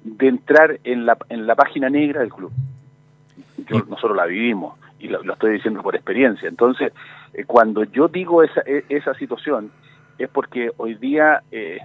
[0.04, 2.52] de entrar en la, en la página negra del club.
[3.68, 6.48] Yo- nosotros la vivimos y lo, lo estoy diciendo por experiencia.
[6.48, 6.92] Entonces,
[7.34, 9.72] eh, cuando yo digo esa, e- esa situación,
[10.16, 11.80] es porque hoy día eh,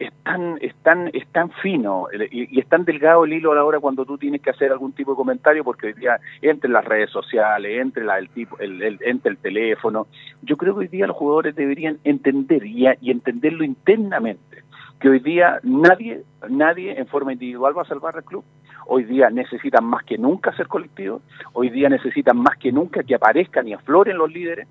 [0.00, 3.64] es, tan, es, tan, es tan fino y, es tan delgado el hilo a la
[3.64, 6.84] hora cuando tú tienes que hacer algún tipo de comentario, porque hoy día entre las
[6.84, 10.06] redes sociales, entre el tipo, entre el teléfono,
[10.42, 14.64] yo creo que hoy día los jugadores deberían entender y entenderlo internamente,
[14.98, 18.44] que hoy día nadie, nadie en forma individual va a salvar al club.
[18.86, 23.14] Hoy día necesitan más que nunca ser colectivos, hoy día necesitan más que nunca que
[23.14, 24.66] aparezcan y afloren los líderes,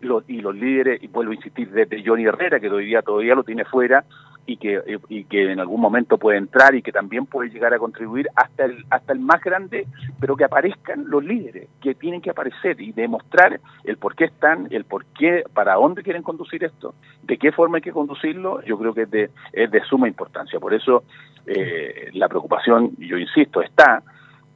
[0.00, 3.34] los- y los líderes, y vuelvo a insistir, desde Johnny Herrera, que hoy día todavía
[3.36, 4.04] lo tiene fuera,
[4.46, 7.78] y que, y que en algún momento puede entrar y que también puede llegar a
[7.78, 9.86] contribuir hasta el, hasta el más grande,
[10.20, 14.68] pero que aparezcan los líderes, que tienen que aparecer y demostrar el por qué están,
[14.70, 18.78] el por qué, para dónde quieren conducir esto, de qué forma hay que conducirlo, yo
[18.78, 20.58] creo que es de, es de suma importancia.
[20.58, 21.04] Por eso
[21.46, 24.02] eh, la preocupación, yo insisto, está,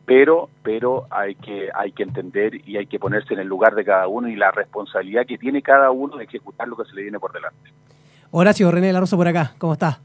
[0.05, 3.85] pero pero hay que hay que entender y hay que ponerse en el lugar de
[3.85, 7.03] cada uno y la responsabilidad que tiene cada uno de ejecutar lo que se le
[7.03, 7.71] viene por delante.
[8.39, 9.99] Horacio, René La Rosa por acá, ¿cómo está?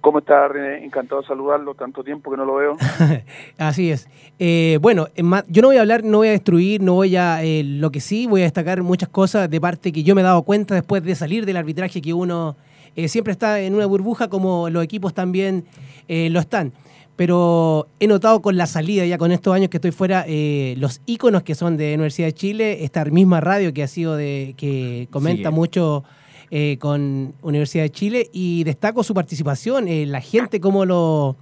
[0.00, 0.82] ¿Cómo está René?
[0.84, 2.76] Encantado de saludarlo, tanto tiempo que no lo veo.
[3.58, 4.08] Así es.
[4.38, 7.16] Eh, bueno, en ma- yo no voy a hablar, no voy a destruir, no voy
[7.16, 7.42] a...
[7.44, 10.24] eh, lo que sí, voy a destacar muchas cosas de parte que yo me he
[10.24, 12.56] dado cuenta después de salir del arbitraje que uno
[12.94, 15.64] eh, siempre está en una burbuja como los equipos también
[16.08, 16.72] eh, lo están.
[17.16, 21.00] Pero he notado con la salida, ya con estos años que estoy fuera, eh, los
[21.04, 25.08] íconos que son de Universidad de Chile, esta misma radio que ha sido de, que
[25.10, 26.04] comenta mucho
[26.50, 31.36] eh, con Universidad de Chile y destaco su participación, eh, la gente cómo lo,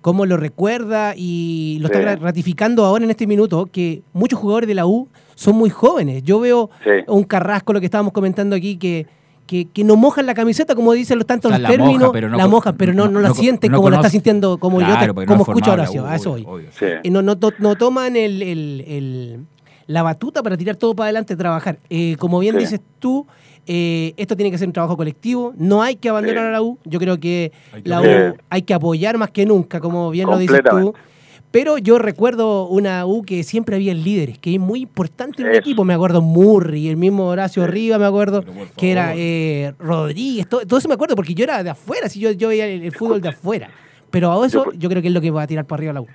[0.00, 1.94] cómo lo recuerda y lo Sí.
[1.94, 6.22] está ratificando ahora en este minuto que muchos jugadores de la U son muy jóvenes.
[6.24, 6.90] Yo veo Sí.
[7.08, 9.06] un Carrasco, lo que estábamos comentando aquí, que,
[9.46, 11.84] que, que no mojan la camiseta, como dicen los tantos O sea, los la moja,
[11.90, 13.96] términos, pero no la mojan, pero no, no, no- la no- sienten no como lo
[13.96, 16.16] está sintiendo, como yo, Claro, te- porque no como es escucho a Horacio, la a
[16.16, 16.70] eso obvio.
[16.70, 16.86] Sí.
[17.04, 19.46] Eh, no, no, to- no toman el, el- el-
[19.88, 21.78] la batuta para tirar todo para adelante, trabajar.
[21.90, 22.60] Eh, como bien Sí.
[22.60, 23.26] dices tú,
[23.66, 26.48] eh, esto tiene que ser un trabajo colectivo, no hay que abandonar Sí.
[26.48, 28.00] a la U, yo creo que Hay que la.
[28.00, 30.94] U hay que apoyar más que nunca, como bien lo dices tú.
[31.50, 35.56] Pero yo recuerdo una U que siempre había líderes, que es muy importante en el
[35.56, 35.84] equipo.
[35.84, 37.70] Me acuerdo Murray, el mismo Horacio Sí.
[37.70, 38.42] Riva, me acuerdo,
[38.76, 42.20] que era eh, Rodríguez, todo, todo eso me acuerdo porque yo era de afuera, si
[42.20, 43.68] yo, yo veía el, el fútbol de afuera.
[44.10, 46.00] Pero a eso Yo- creo que es lo que va a tirar para arriba la
[46.00, 46.06] U.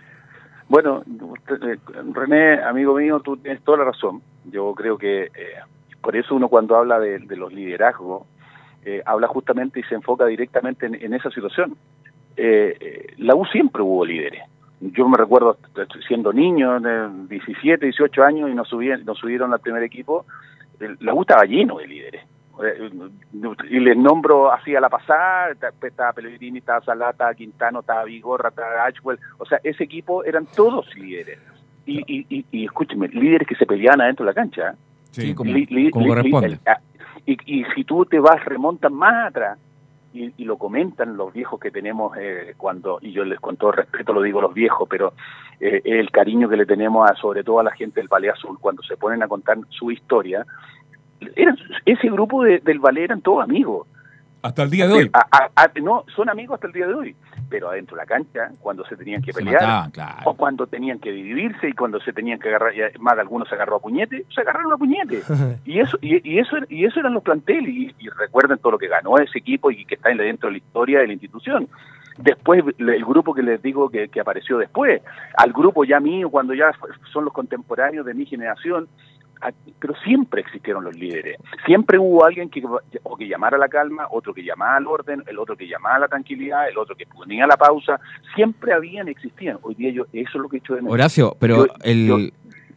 [0.69, 1.77] Bueno, eh,
[2.13, 4.21] René, amigo mío, tú tienes toda la razón.
[4.51, 5.29] Yo creo que eh,
[6.01, 8.27] por eso uno cuando habla de, los liderazgos,
[8.85, 11.75] eh, habla justamente y se enfoca directamente en, esa situación.
[12.35, 14.43] Eh, eh, la U siempre hubo líderes.
[14.79, 15.57] Yo me recuerdo
[16.07, 20.25] siendo niño, de 17, 18 años, y nos, subían, nos subieron al primer equipo,
[20.99, 22.23] la U estaba lleno de líderes.
[22.63, 22.89] Eh,
[23.69, 28.49] Y les nombro así a la pasada, ta- estaba Pellegrini, estaba Salata, Quintano, estaba Vigorra,
[28.49, 31.39] estaba Ashwell, o sea, ese equipo eran todos líderes.
[31.85, 34.75] Y, y, y, y escúcheme, líderes que se peleaban adentro de la cancha.
[35.21, 36.49] Sí, como, Li- li- como li- corresponde.
[36.49, 36.79] li- ah,
[37.25, 39.57] y, y si tú te vas, remontan más atrás,
[40.13, 43.73] y, y lo comentan los viejos que tenemos eh, cuando, y yo les con todo
[43.73, 45.13] respeto lo digo los viejos, pero
[45.59, 48.57] eh, el cariño que le tenemos a, sobre todo a la gente del Ballet Azul,
[48.59, 50.45] cuando se ponen a contar su historia,
[51.35, 53.87] eran, ese grupo de- del ballet eran todos amigos.
[54.47, 55.09] Hasta el día de hoy.
[55.13, 57.15] A- a- a- no, son amigos hasta el día de hoy,
[57.49, 60.17] pero adentro de la cancha, cuando se tenían que Se pelear, mataban, claro.
[60.25, 63.47] o cuando tenían que dividirse y cuando se tenían que agarrar, y más de algunos
[63.47, 65.21] se agarró a puñete, se agarraron a puñete.
[65.65, 68.77] Y eso, y, y eso, y eso eran los planteles, y, y recuerden todo lo
[68.77, 71.67] que ganó ese equipo y que está en- dentro de la historia de la institución.
[72.17, 75.01] Después, le- el grupo que les digo que, que apareció después,
[75.37, 76.71] al grupo ya mío, cuando ya
[77.13, 78.87] son los contemporáneos de mi generación,
[79.79, 81.37] pero siempre existieron los líderes.
[81.65, 82.63] Siempre hubo alguien que
[83.03, 85.95] o que llamara a la calma, otro que llamaba al orden, el otro que llamaba
[85.95, 87.99] a la tranquilidad, el otro que ponía la pausa.
[88.35, 89.57] Siempre habían, existían.
[89.61, 90.93] Hoy día yo, eso es lo que he hecho de menos.
[90.93, 92.17] Horacio, pero Yo- el, yo-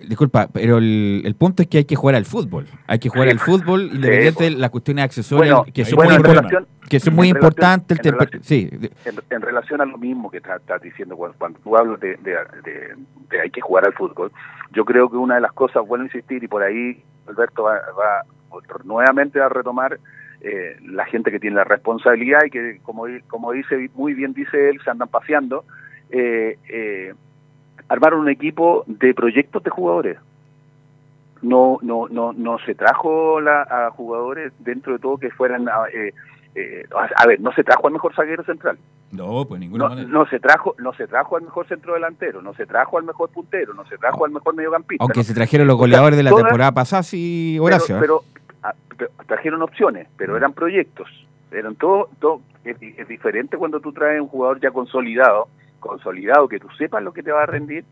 [0.06, 2.66] disculpa, pero el, el punto es que hay que jugar al fútbol.
[2.86, 6.22] Hay que jugar al fútbol independiente de las cuestiones accesorias Bueno, que son bueno, muy,
[6.22, 7.98] relación- que son muy importantes.
[8.02, 11.58] en relación- sí, en, en relación a lo mismo que estás estás diciendo cuando, cuando
[11.60, 12.94] tú hablas de, de- de-
[13.30, 14.32] de hay que jugar al fútbol,
[14.72, 17.80] yo creo que una de las cosas, vuelvo a insistir, y por ahí Alberto va,
[17.98, 18.24] va
[18.84, 19.98] nuevamente a retomar
[20.40, 24.70] eh, la gente que tiene la responsabilidad y que, como, como dice muy bien dice
[24.70, 25.64] él, se andan paseando,
[26.10, 27.14] eh, eh,
[27.88, 30.18] armaron un equipo de proyectos de jugadores.
[31.42, 35.84] No, no, no, no se trajo la, a jugadores dentro de todo que fueran a,
[36.54, 36.84] eh,
[37.16, 38.78] a- ver, no se trajo al mejor zaguero central.
[39.12, 40.08] No, pues ninguna No, manera.
[40.08, 43.30] no se trajo, no se trajo al mejor centro delantero, no se trajo al mejor
[43.30, 45.02] puntero, no se trajo al mejor mediocampista.
[45.02, 47.64] aunque no- se trajeron los o sea, goleadores de la todas- temporada pasada, sí, pero,
[47.64, 47.96] Horacio.
[47.96, 48.00] ¿eh?
[48.00, 48.22] pero,
[48.62, 51.08] ah, pero trajeron opciones, pero eran proyectos,
[51.52, 55.48] eran todo, todo es, es diferente cuando tú traes un jugador ya consolidado,
[55.80, 57.84] consolidado que tú sepas lo que te va a rendir,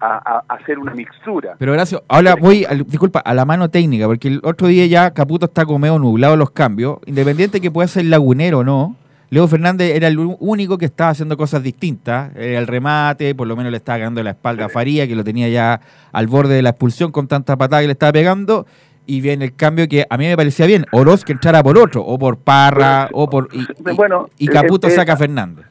[0.00, 1.54] a, hacer una mixtura.
[1.58, 5.10] Pero Horacio, ahora voy, al- disculpa, a la mano técnica, porque el otro día ya
[5.12, 8.96] Caputo está como medio nublado los cambios, independiente que pueda ser lagunero o no.
[9.30, 12.34] Leo Fernández era el único que estaba haciendo cosas distintas.
[12.34, 15.22] Era el remate, por lo menos le estaba ganando la espalda a Faría, que lo
[15.22, 15.80] tenía ya
[16.12, 18.66] al borde de la expulsión con tanta patada que le estaba pegando.
[19.04, 20.86] Y viene el cambio que a mí me parecía bien.
[20.92, 23.48] Oroz que entrara por otro, o por Parra, o por.
[23.52, 25.66] Y, y- Bueno, y eh, Caputo eh, saca a Fernández.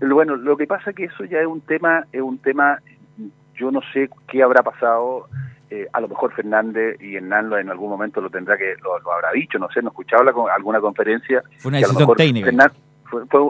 [0.00, 2.78] Bueno, lo que pasa es que eso ya es un tema, es un tema,
[3.54, 5.28] yo no sé qué habrá pasado,
[5.70, 9.12] eh, a lo mejor Fernández y Hernán en algún momento lo tendrá que, lo, lo
[9.12, 11.42] habrá dicho, no sé, no he escuchado la con- alguna conferencia.
[11.58, 12.46] Fue una decisión técnica.
[13.04, 13.40] Fue, fue,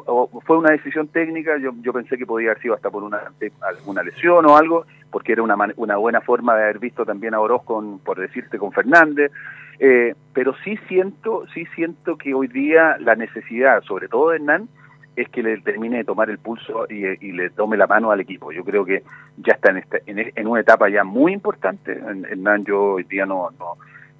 [0.44, 3.20] fue una decisión técnica, yo, yo pensé que podía haber sido hasta por una,
[3.62, 7.40] alguna lesión o algo, porque era una, una buena forma de haber visto también a
[7.40, 9.30] Oroz con, por decirte, con Fernández.
[9.78, 14.68] Eh, pero sí siento, sí siento que hoy día la necesidad, sobre todo de Hernán,
[15.16, 18.52] es que le termine de tomar el pulso y, le tome la mano al equipo.
[18.52, 19.02] Yo creo que
[19.36, 21.92] ya está en, esta- en, en una etapa ya muy importante.
[21.92, 23.76] Hernán, yo hoy día no, no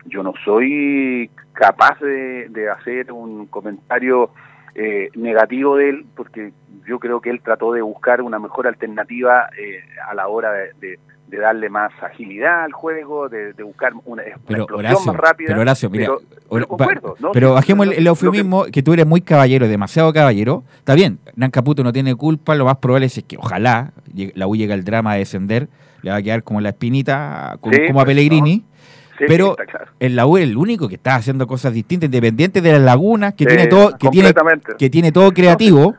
[0.06, 4.30] yo no soy capaz de, de hacer un comentario
[4.74, 6.52] eh, negativo de él, porque
[6.86, 10.98] yo creo que él trató de buscar una mejor alternativa eh, a la hora de-
[11.28, 15.16] de darle más agilidad al juego, de, de buscar una, una Pero explosión Horacio, más
[15.20, 15.46] rápida.
[15.48, 16.20] pero Horacio, mira, pero-
[16.50, 17.32] pero concuerdo, ¿no?
[17.32, 18.82] pero bajemos el, el eufemismo que...
[18.82, 20.62] tú eres muy caballero, demasiado caballero.
[20.78, 24.54] Está bien, Nan Caputo no tiene culpa, lo más probable es que ojalá la U
[24.54, 25.68] llegue al drama de descender,
[26.02, 28.58] le va a quedar como la espinita, como, Sí, como a pues, Pellegrini.
[28.58, 28.74] no.
[29.18, 29.86] Sí, pero sí, claro.
[30.00, 33.34] el la U es el único que está haciendo cosas distintas, independiente de las lagunas,
[33.34, 34.32] que tiene todo, que tiene,
[34.76, 35.94] que tiene todo creativo,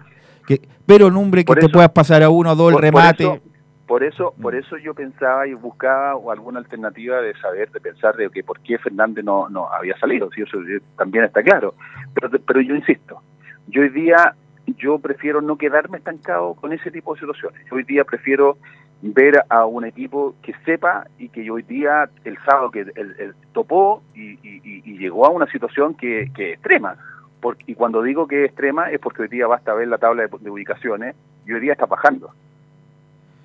[0.46, 2.80] que, pero en un que Por te eso- puedas pasar a uno o dos el
[2.80, 3.24] remate.
[3.24, 3.40] eso,
[3.88, 8.30] por eso, por eso yo pensaba y buscaba alguna alternativa de saber, de pensar de
[8.30, 11.76] que por qué Fernández no, no había salido, si eso eh, también está claro.
[12.14, 13.22] Pero, pero yo insisto,
[13.68, 14.36] yo hoy día
[14.78, 17.62] yo prefiero no quedarme estancado con ese tipo de situaciones.
[17.70, 18.58] Yo hoy día prefiero
[19.02, 23.36] ver a un equipo que sepa y que hoy día el sábado que el, el
[23.54, 26.96] topó y, y- llegó a una situación que, que es extrema.
[27.42, 30.24] Por- y cuando digo que es extrema es porque hoy día basta ver la tabla
[30.24, 31.16] de, de ubicaciones
[31.46, 32.32] y hoy día está bajando.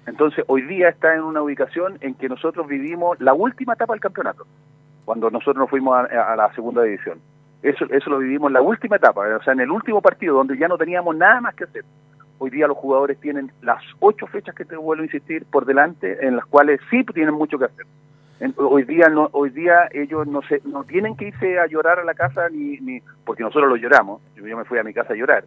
[0.06, 4.00] Entonces, hoy día está en una ubicación en que nosotros vivimos la última etapa del
[4.00, 4.46] campeonato,
[5.04, 7.18] cuando nosotros nos fuimos a, a la segunda división.
[7.62, 10.56] Eso, eso lo vivimos en la última etapa, o sea, en el último partido, donde
[10.56, 11.84] ya no teníamos nada más que hacer.
[12.38, 16.26] Hoy día los jugadores tienen las ocho fechas que te vuelvo a insistir por delante,
[16.26, 17.86] en las cuales sí tienen mucho que hacer.
[18.56, 22.04] Hoy día no, hoy día ellos no se, no tienen que irse a llorar a
[22.04, 24.22] la casa ni, ni porque nosotros lo lloramos.
[24.34, 25.44] Yo me fui a mi casa a llorar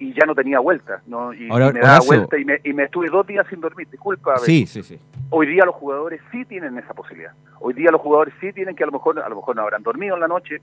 [0.00, 1.32] y ya no tenía vuelta, ¿no?
[1.32, 2.16] Y, Ahora, me daba Horacio.
[2.16, 3.86] vuelta y me, y me estuve dos días sin dormir.
[3.88, 4.36] Disculpa.
[4.38, 4.98] Sí, sí, sí.
[5.28, 7.32] Hoy día los jugadores sí tienen esa posibilidad.
[7.60, 9.82] Hoy día los jugadores sí tienen que a lo mejor a lo mejor no habrán
[9.84, 10.56] dormido en la noche,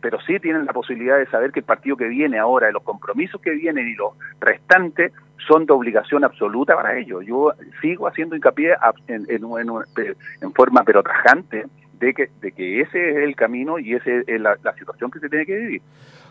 [0.00, 3.40] pero sí tienen la posibilidad de saber que el partido que viene ahora, los compromisos
[3.40, 5.12] que vienen y los restantes
[5.48, 7.24] son de obligación absoluta para ellos.
[7.26, 8.74] Yo sigo haciendo hincapié
[9.08, 11.64] en, en, en- en forma pero tajante
[11.98, 15.20] de que, de que ese es el camino y esa es la, la situación que
[15.20, 15.82] se tiene que vivir.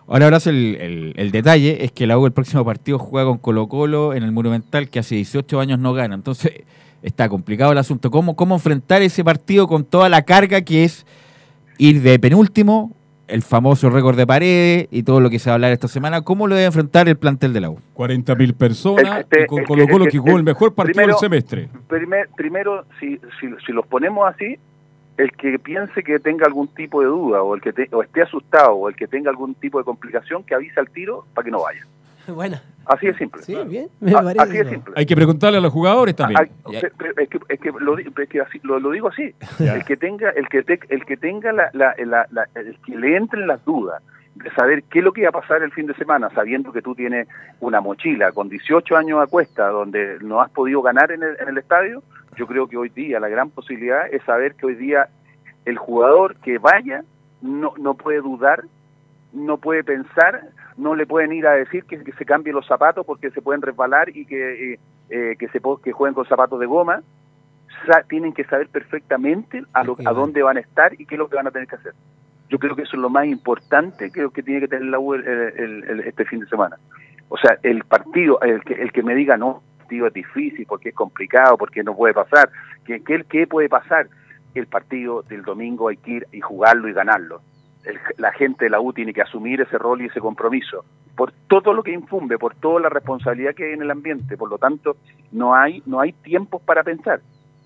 [0.07, 3.37] Ahora, ahora el, el- el detalle es que la U el próximo partido juega con
[3.37, 6.15] Colo Colo en el Monumental que hace 18 años no gana.
[6.15, 6.51] Entonces
[7.01, 8.11] está complicado el asunto.
[8.11, 11.05] ¿Cómo, cómo enfrentar ese partido con toda la carga que es
[11.77, 12.91] ir de penúltimo,
[13.27, 16.21] el famoso récord de paredes y todo lo que se va a hablar esta semana?
[16.21, 17.79] ¿Cómo lo debe enfrentar el plantel de la U?
[17.95, 21.19] 40.000 personas y con Colo Colo que que- jugó el el- mejor partido primero- del
[21.19, 21.69] semestre.
[21.87, 24.57] Primer- primero, si, si, si los ponemos así,
[25.17, 28.21] el que piense que tenga algún tipo de duda o el que te- o esté
[28.23, 31.51] asustado o el que tenga algún tipo de complicación, que avise al tiro para que
[31.51, 31.85] no vaya.
[32.27, 32.63] Buena.
[32.85, 33.41] Así de simple.
[33.43, 33.87] Sí, bien.
[34.01, 34.93] Me A- parece así de simple.
[34.97, 36.41] Hay que preguntarle a los jugadores también.
[36.71, 39.33] Es que, es que lo, di- es que así- lo- lo digo así.
[39.59, 42.95] El que tenga, el que te- el que tenga la, la- la- la- el que
[42.97, 44.01] le entren las dudas
[44.55, 46.95] saber qué es lo que va a pasar el fin de semana, sabiendo que tú
[46.95, 47.27] tienes
[47.59, 51.49] una mochila con 18 años a cuesta, donde no has podido ganar en el, en
[51.49, 52.01] el estadio,
[52.35, 55.07] Yo creo que hoy día la gran posibilidad es saber que hoy día
[55.65, 57.03] el jugador que vaya
[57.41, 58.63] no, no puede dudar,
[59.33, 60.41] no puede pensar,
[60.77, 63.61] no le pueden ir a decir que, que se cambie los zapatos porque se pueden
[63.61, 64.79] resbalar y que, eh,
[65.09, 67.01] eh, que, se, que jueguen con zapatos de goma.
[67.85, 71.19] Sa- tienen que saber perfectamente a, lo, a dónde van a estar y qué es
[71.19, 71.93] lo que van a tener que hacer.
[72.53, 76.03] Yo creo que eso es lo más importante que tiene que tener la U el-
[76.05, 76.77] este fin de semana.
[77.29, 80.63] O sea, el partido, el que, el que me diga no, el partido es difícil,
[80.67, 82.51] porque es complicado, porque no puede pasar,
[82.85, 84.07] ¿qué, qué, qué puede pasar?
[84.53, 87.41] El partido del domingo hay que ir y jugarlo y ganarlo.
[87.85, 90.85] El- la gente de la U tiene que asumir ese rol y ese compromiso
[91.15, 94.37] por todo lo que infumbe, por toda la responsabilidad que hay en el ambiente.
[94.37, 94.97] Por lo tanto,
[95.31, 97.19] no hay no hay tiempos para pensar,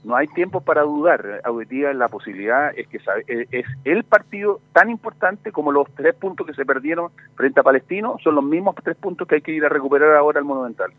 [0.03, 1.41] no hay tiempos para dudar.
[1.49, 6.13] Hoy día la posibilidad es que sabe- es el partido tan importante como los tres
[6.15, 9.51] puntos que se perdieron frente a Palestino, son los mismos tres puntos que hay que
[9.51, 10.91] ir a recuperar ahora al Monumental.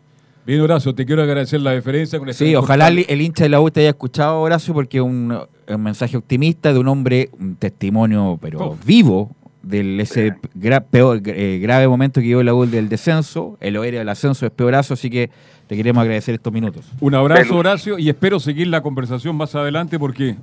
[0.45, 3.49] Bien, Horacio, te quiero agradecer la deferencia con este Sí, ojalá el, el hincha de
[3.49, 5.37] la U te haya escuchado, Horacio, porque es un,
[5.67, 8.77] un mensaje optimista de un hombre, un testimonio, pero Oh.
[8.85, 9.31] vivo,
[9.61, 13.57] del ese gra- peor, eh, grave momento que vivió la U del descenso.
[13.59, 15.29] El OER del ascenso es peorazo, así que
[15.69, 16.83] te queremos agradecer estos minutos.
[16.99, 17.55] Un abrazo.
[17.55, 20.35] Horacio, y espero seguir la conversación más adelante porque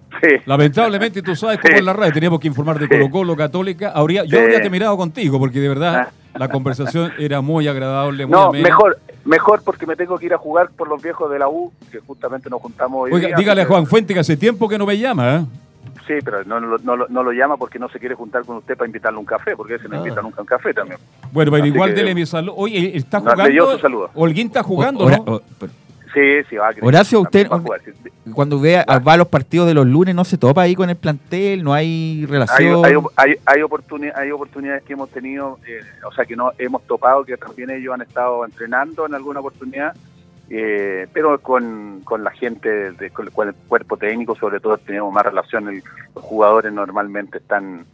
[0.47, 1.79] lamentablemente tú sabes cómo Sí.
[1.81, 3.91] es la radio, teníamos que informar de Colo Colo, Católica.
[3.93, 8.43] Habría, yo habría terminado contigo porque de verdad la conversación era muy agradable, muy No,
[8.51, 8.68] amena.
[8.68, 11.72] mejor, mejor porque me tengo que ir a jugar por los viejos de la U,
[11.91, 14.79] que justamente nos juntamos hoy Oiga, día, dígale a Juan Fuente que hace tiempo que
[14.79, 15.45] no me llama, ¿eh?
[16.07, 18.59] Sí, pero no, no, no, lo- no lo llama porque no se quiere juntar con
[18.59, 21.00] usted para invitarle un café, porque ese no invita nunca a un café también.
[21.32, 22.54] Bueno, pero Así igual que- dele mi saludo.
[22.57, 23.44] Oye, ¿él ¿está jugando?
[23.44, 24.11] le dio su saludo.
[24.14, 25.24] Holguín está jugando, Ora- ¿no?
[25.34, 25.42] o-
[26.14, 28.32] Sí, sí, va a Horacio, usted también va a jugar, sí.
[28.32, 30.88] cuando ve a, va a los partidos de los lunes, ¿no se topa ahí con
[30.88, 31.62] el plantel?
[31.62, 32.82] ¿No hay Hay, relación?
[32.86, 36.82] hay, hay, hay, oportuni- hay oportunidades que hemos tenido, eh, o sea, que no hemos
[36.86, 39.94] topado, que también ellos han estado entrenando en alguna oportunidad,
[40.51, 45.24] eh, pero con, con la gente, de, con, el, cuerpo técnico, sobre todo, tenemos más
[45.24, 45.68] relación.
[45.68, 45.82] El-
[46.14, 47.84] los jugadores normalmente están.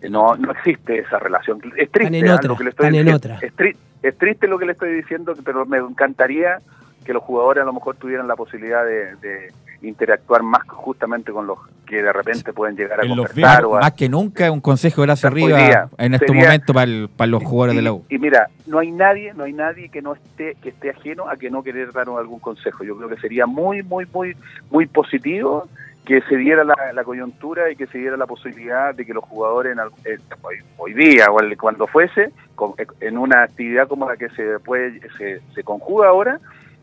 [0.00, 1.60] eh, No, no existe esa relación.
[1.76, 2.36] Es triste en ¿ah?
[2.36, 3.16] otra, lo que le estoy diciendo.
[3.16, 3.38] otra.
[3.42, 6.60] Es, tri- es triste lo que le estoy diciendo, pero me encantaría
[7.04, 9.52] que los jugadores a lo mejor tuvieran la posibilidad de, de
[9.82, 13.76] interactuar más justamente con los que de repente pueden llegar a En los conversar o
[13.76, 16.84] a- Más que nunca, un consejo de Hoy Arriba día en este sería- momento para,
[16.90, 18.04] el- para los jugadores de la U.
[18.10, 21.36] y mira, no hay nadie, no hay nadie que no esté que esté ajeno a
[21.36, 22.84] que no querer dar algún consejo.
[22.84, 24.36] Yo creo que sería muy, muy, muy,
[24.70, 25.68] muy positivo
[26.04, 29.24] que se diera la, la coyuntura y que se diera la posibilidad de que los
[29.24, 33.86] jugadores en al- eh, hoy, hoy día o el- cuando fuese con- en una actividad
[33.88, 36.40] como la que se puede se, se conjuga ahora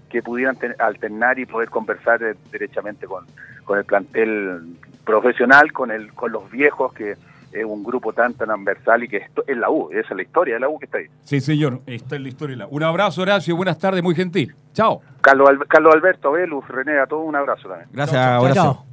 [0.10, 3.26] que pudieran ten- alternar y poder conversar eh, derechamente con,
[3.64, 7.16] con el plantel profesional, con el con los viejos que
[7.52, 10.56] es un grupo tan transversal y que esto es la U, esa es la historia
[10.56, 11.06] de la U que está ahí.
[11.24, 12.54] Sí, señor, está en la historia.
[12.56, 14.54] de la- Un abrazo, Horacio, buenas tardes, muy gentil.
[14.74, 15.02] Chao.
[15.22, 17.90] Carlos, Carlos Alberto, Velus, René, a todos un abrazo también.
[17.94, 18.62] Gracias, Chao, chao, Horacio.
[18.64, 18.86] chao.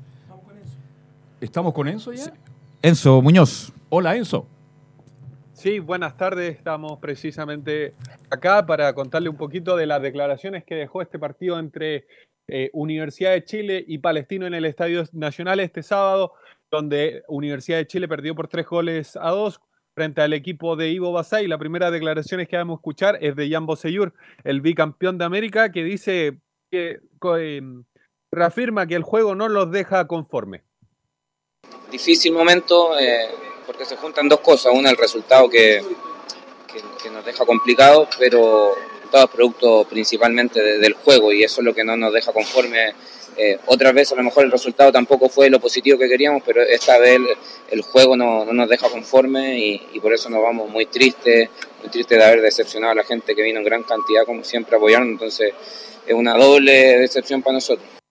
[1.41, 2.33] ¿Estamos con Enzo ya?
[2.83, 3.73] Enzo Muñoz.
[3.89, 4.47] Hola, Enzo.
[5.63, 6.57] Sí, buenas tardes.
[6.57, 7.95] Estamos precisamente
[8.31, 12.09] acá para contarle un poquito de las declaraciones que dejó este partido entre
[12.49, 16.33] eh, Universidad de Chile y Palestino en el Estadio Nacional este sábado,
[16.69, 19.61] donde Universidad de Chile perdió por tres goles a dos
[19.95, 21.47] frente al equipo de Ivo Basay.
[21.47, 25.71] La primera declaración que vamos a escuchar es de Jan Boseyur, el bicampeón de América,
[25.71, 26.41] que dice
[26.73, 26.99] que
[27.39, 27.63] eh,
[28.33, 30.65] reafirma que el juego no los deja conforme.
[31.93, 33.29] difícil momento eh,
[33.73, 34.73] porque se juntan dos cosas.
[34.75, 35.83] Una, el resultado que,
[37.03, 38.75] que, nos deja complicado, pero
[39.11, 42.33] todo es producto principalmente de- del juego y eso es lo que no nos deja
[42.33, 42.93] conforme.
[43.35, 46.61] Eh, otras veces a lo mejor el resultado tampoco fue lo positivo que queríamos, pero
[46.63, 47.19] esta vez
[47.71, 51.49] el, juego no, no nos deja conforme y, y por eso nos vamos muy tristes,
[51.81, 54.77] muy tristes de haber decepcionado a la gente que vino en gran cantidad como siempre
[54.77, 55.13] apoyarnos.
[55.13, 55.55] Entonces
[56.07, 58.02] es una doble decepción para nosotros.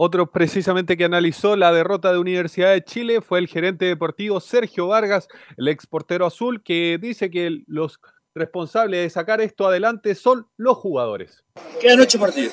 [0.00, 4.86] Otro precisamente que analizó la derrota de Universidad de Chile fue el gerente deportivo Sergio
[4.86, 5.26] Vargas,
[5.56, 7.98] el ex portero azul, que dice que los
[8.32, 11.42] responsables de sacar esto adelante son los jugadores.
[11.80, 12.52] Quedan ocho partidos.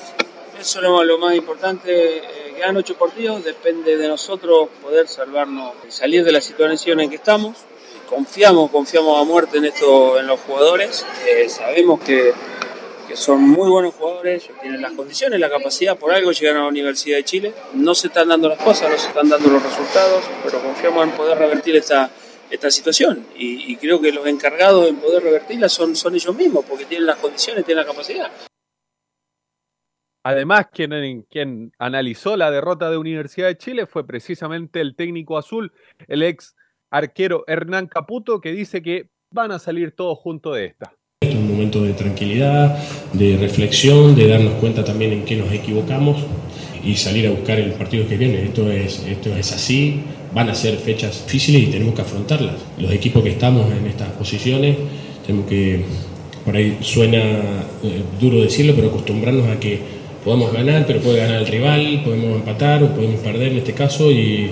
[0.58, 2.16] Eso es lo, más importante.
[2.16, 3.44] eh, quedan ocho partidos.
[3.44, 7.58] Depende de nosotros poder salvarnos, salir de la situación en que estamos.
[8.08, 11.06] Confiamos, confiamos a muerte en esto, en los jugadores.
[11.28, 12.32] Eh, sabemos que,
[13.06, 16.70] que son muy buenos jugadores, tienen las condiciones, la capacidad, por algo llegaron a la
[16.70, 17.54] Universidad de Chile.
[17.74, 21.12] No se están dando las cosas, no se están dando los resultados, pero confiamos en
[21.12, 22.10] poder revertir esta,
[22.50, 23.26] esta situación.
[23.36, 27.06] Y, y creo que los encargados en poder revertirla son, son ellos mismos, porque tienen
[27.06, 28.30] las condiciones, tienen la capacidad.
[30.28, 35.72] Además, quien, quien analizó la derrota de Universidad de Chile fue precisamente el técnico azul,
[36.08, 36.56] el ex
[36.90, 40.96] arquero Hernán Caputo, que dice que van a salir todos juntos de esta.
[41.56, 42.78] Momento de tranquilidad,
[43.12, 46.18] de reflexión, de darnos cuenta también en qué nos equivocamos
[46.84, 48.44] y salir a buscar el partido que viene.
[48.44, 50.00] Esto es, esto es así,
[50.34, 52.54] van a ser fechas difíciles y tenemos que afrontarlas.
[52.78, 54.76] Los equipos que estamos en estas posiciones,
[55.26, 55.80] tenemos que,
[56.44, 59.80] por ahí suena eh, duro decirlo, pero acostumbrarnos a que
[60.24, 64.10] podamos ganar, pero puede ganar el rival, podemos empatar o podemos perder en este caso
[64.10, 64.50] y,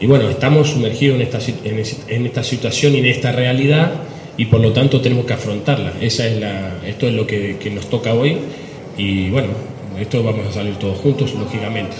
[0.00, 3.92] y bueno, estamos sumergidos en esta, en, en esta situación y en esta realidad
[4.36, 5.92] y por lo tanto tenemos que afrontarla.
[6.00, 8.38] Esa es la, esto es lo que, nos toca hoy
[8.96, 9.48] y bueno,
[9.98, 11.96] esto vamos a salir todos juntos, lógicamente.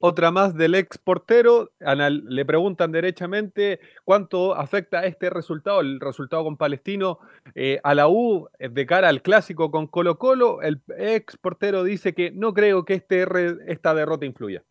[0.00, 1.72] Otra más del ex portero.
[1.80, 7.18] Le preguntan derechamente cuánto afecta este resultado, el resultado con Palestino,
[7.56, 10.62] eh, a la U eh, de cara al clásico con Colo Colo.
[10.62, 13.26] El ex portero dice que no creo que este,
[13.66, 14.62] esta derrota influya.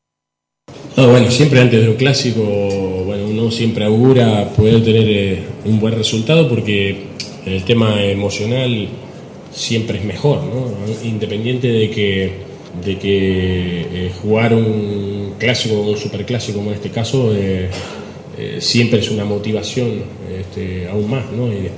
[0.97, 5.79] No, bueno, siempre antes de un clásico, bueno, uno siempre augura poder tener eh, un
[5.79, 6.97] buen resultado porque
[7.45, 8.87] el tema emocional
[9.53, 10.71] siempre es mejor, ¿no?
[11.07, 12.31] Independiente de que,
[12.83, 17.69] de que eh, jugar un clásico o un superclásico como en este caso eh,
[18.57, 20.01] siempre es una motivación
[20.35, 21.47] este, aún más, ¿no?
[21.53, 21.69] Y,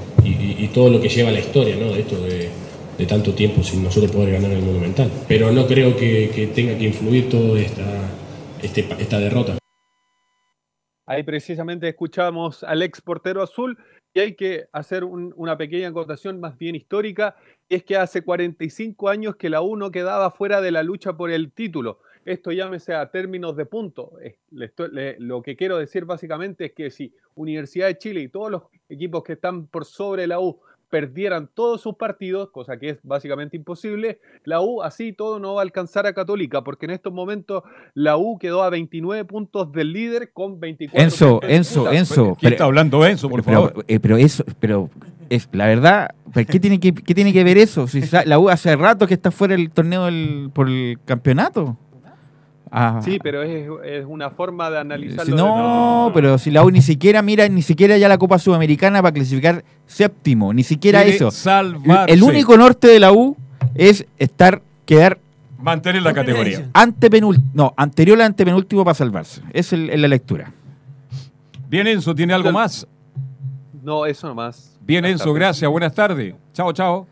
[0.73, 1.91] todo lo que lleva la historia, ¿no?
[1.91, 5.11] De esto de tanto tiempo sin nosotros poder ganar el Monumental.
[5.27, 7.83] Pero no creo que, que tenga que influir toda esta,
[8.61, 9.57] este- esta derrota.
[11.05, 13.77] Ahí precisamente escuchamos al ex portero azul
[14.13, 17.35] y hay que hacer un- una pequeña acotación más bien histórica,
[17.67, 21.31] es que hace 45 años que la U no quedaba fuera de la lucha por
[21.31, 21.99] el título.
[22.25, 24.11] Esto llámese a términos de punto.
[24.51, 29.23] Lo que quiero decir básicamente es que si Universidad de Chile y todos los equipos
[29.23, 34.19] que están por sobre la U perdieran todos sus partidos, cosa que es básicamente imposible,
[34.43, 37.63] la U así todo no va a alcanzar a Católica, porque en estos momentos
[37.93, 41.95] la U quedó a 29 puntos del líder con 24 Enzo, Enzo, disputa.
[41.97, 42.37] Enzo.
[42.39, 43.85] ¿Quién está hablando Enzo, por pero, favor?
[43.87, 44.89] eh, pero eso, pero
[45.29, 47.87] es la verdad, ¿pero ¿qué tiene que qué tiene que ver eso?
[47.87, 51.77] Si la U hace rato que está fuera del torneo del- por el campeonato.
[52.71, 55.23] Ah, Sí, pero es, es una forma de analizarlo.
[55.25, 58.37] si de- no, pero si la U ni siquiera mira ni siquiera ya la Copa
[58.37, 61.31] Sudamericana para clasificar séptimo, ni siquiera Quiere eso.
[61.31, 62.13] salvarse.
[62.13, 63.35] El único norte de la U
[63.75, 65.17] es estar quedar
[65.59, 66.69] Mantener la categoría.
[66.73, 69.41] antepenúltimo, no, anterior al antepenúltimo para salvarse.
[69.51, 70.51] Es el- la lectura.
[71.67, 72.87] Bien, Enzo, ¿tiene algo más?
[73.83, 74.77] No, eso nomás.
[74.81, 75.69] Bien, Enzo, gracias.
[75.69, 76.35] Buenas tardes.
[76.53, 77.07] Chao, chao.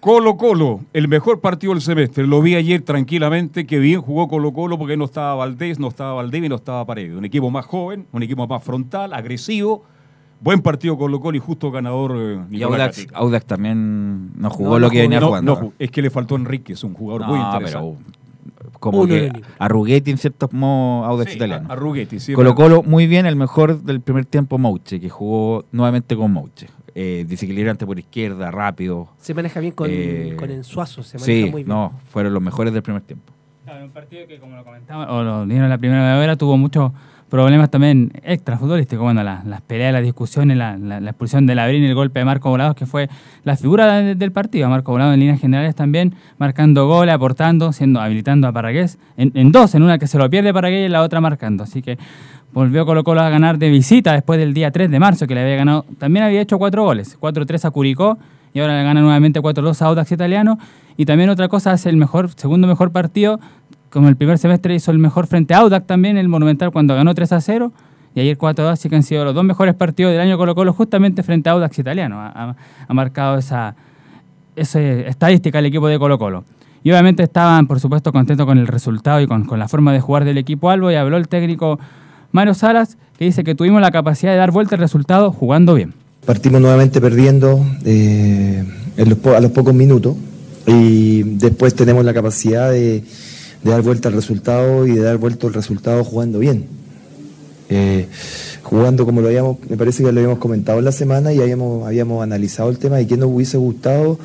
[0.00, 2.26] Colo Colo, el mejor partido del semestre.
[2.26, 6.12] Lo vi ayer tranquilamente, que bien jugó Colo Colo porque no estaba Valdés, no estaba
[6.14, 7.16] Valdés y no estaba Paredes.
[7.16, 9.82] Un equipo más joven, un equipo más frontal, agresivo.
[10.40, 13.08] Buen partido Colo Colo y justo ganador eh, Y Audax.
[13.12, 15.60] Audax también no jugó No, lo no que venía no, jugando.
[15.60, 17.96] no, es que le faltó Enrique, es un jugador muy interesante.
[18.04, 18.18] pero
[18.78, 19.44] como Uno que de nivel.
[19.58, 21.66] a Ruggetti en ciertos modos Audax Sí, italiano.
[21.68, 25.64] a- a Ruggetti, sí, Colo muy bien, el mejor del primer tiempo Mouche, que jugó
[25.72, 26.68] nuevamente con Mouche.
[26.94, 29.08] Eh, desequilibrante por izquierda, rápido.
[29.18, 31.68] Se maneja bien con, Eh, con Ensuazo, se maneja Sí, muy bien.
[31.68, 33.32] no, fueron los mejores del primer tiempo.
[33.64, 36.90] Claro, un partido que, como lo comentaba, o lo dieron la primera hora, tuvo muchos
[37.28, 39.02] problemas también extra futbolísticos.
[39.04, 42.24] Bueno, la- las peleas, las discusiones, la, la- la expulsión de Labrín el golpe de
[42.24, 43.08] Marco Volados, que fue
[43.44, 44.68] la figura de- del partido.
[44.68, 48.98] Marco Volado en líneas generales también, marcando goles, aportando, siendo habilitando a Parragués.
[49.16, 51.64] En, dos, en una que se lo pierde Parragués y en la otra marcando.
[51.64, 51.98] Así que
[52.52, 55.42] volvió Colo Colo a ganar de visita después del día 3 de marzo, que le
[55.42, 55.84] había ganado.
[55.98, 58.18] También había hecho cuatro goles: 4-3 a Curicó
[58.54, 60.58] y ahora le gana nuevamente 4-2 a Audax Italiano.
[60.96, 63.38] Y también otra cosa, es el mejor, segundo mejor partido
[63.90, 67.14] como el primer semestre hizo el mejor frente a Audax también, el Monumental cuando ganó
[67.14, 67.72] 3 a 0,
[68.14, 70.36] y ayer 4 a 2, así que han sido los dos mejores partidos del año
[70.36, 72.18] Colo Colo justamente frente a Audax Italiano.
[72.20, 72.54] Ha,
[72.88, 73.74] marcado esa,
[74.56, 76.44] esa estadística el equipo de Colo Colo.
[76.82, 80.00] Y obviamente estaban, por supuesto, contentos con el resultado y con, con la forma de
[80.00, 81.78] jugar del equipo Albo, y habló el técnico
[82.32, 85.94] Mario Salas, que dice que tuvimos la capacidad de dar vuelta al resultado jugando bien.
[86.24, 88.64] Partimos nuevamente perdiendo eh,
[88.98, 90.16] a los pocos minutos
[90.66, 93.02] y después tenemos la capacidad de,
[93.62, 96.66] de dar vuelta al resultado y de dar vuelta al resultado jugando bien.
[97.70, 98.06] Eh,
[98.62, 101.86] jugando como lo habíamos, me parece que lo habíamos comentado en la semana y habíamos,
[101.86, 104.18] habíamos analizado el tema de que nos hubiese gustado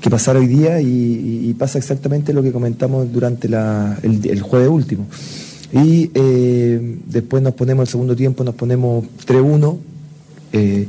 [0.00, 4.68] que pasara hoy día y, pasa exactamente lo que comentamos durante la- el, el jueves
[4.68, 5.06] último.
[5.72, 9.76] Y eh, después nos ponemos el segundo tiempo, nos ponemos 3-1
[10.52, 10.86] eh,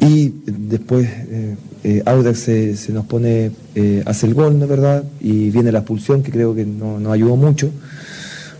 [0.00, 4.70] y después eh, eh, Audax se, se nos pone, eh, hace el gol, ¿no es
[4.70, 5.04] verdad?
[5.20, 7.70] Y viene la expulsión que creo que no- nos ayudó mucho.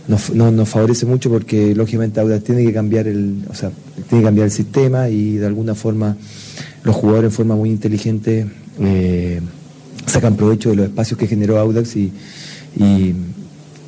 [0.07, 3.71] Nos, no- nos favorece mucho porque lógicamente Audax tiene que cambiar el, o sea,
[4.09, 6.17] tiene que cambiar el sistema y de alguna forma
[6.83, 8.45] los jugadores en forma muy inteligente
[10.07, 12.11] sacan provecho de los espacios que generó Audax y,
[12.75, 13.13] y,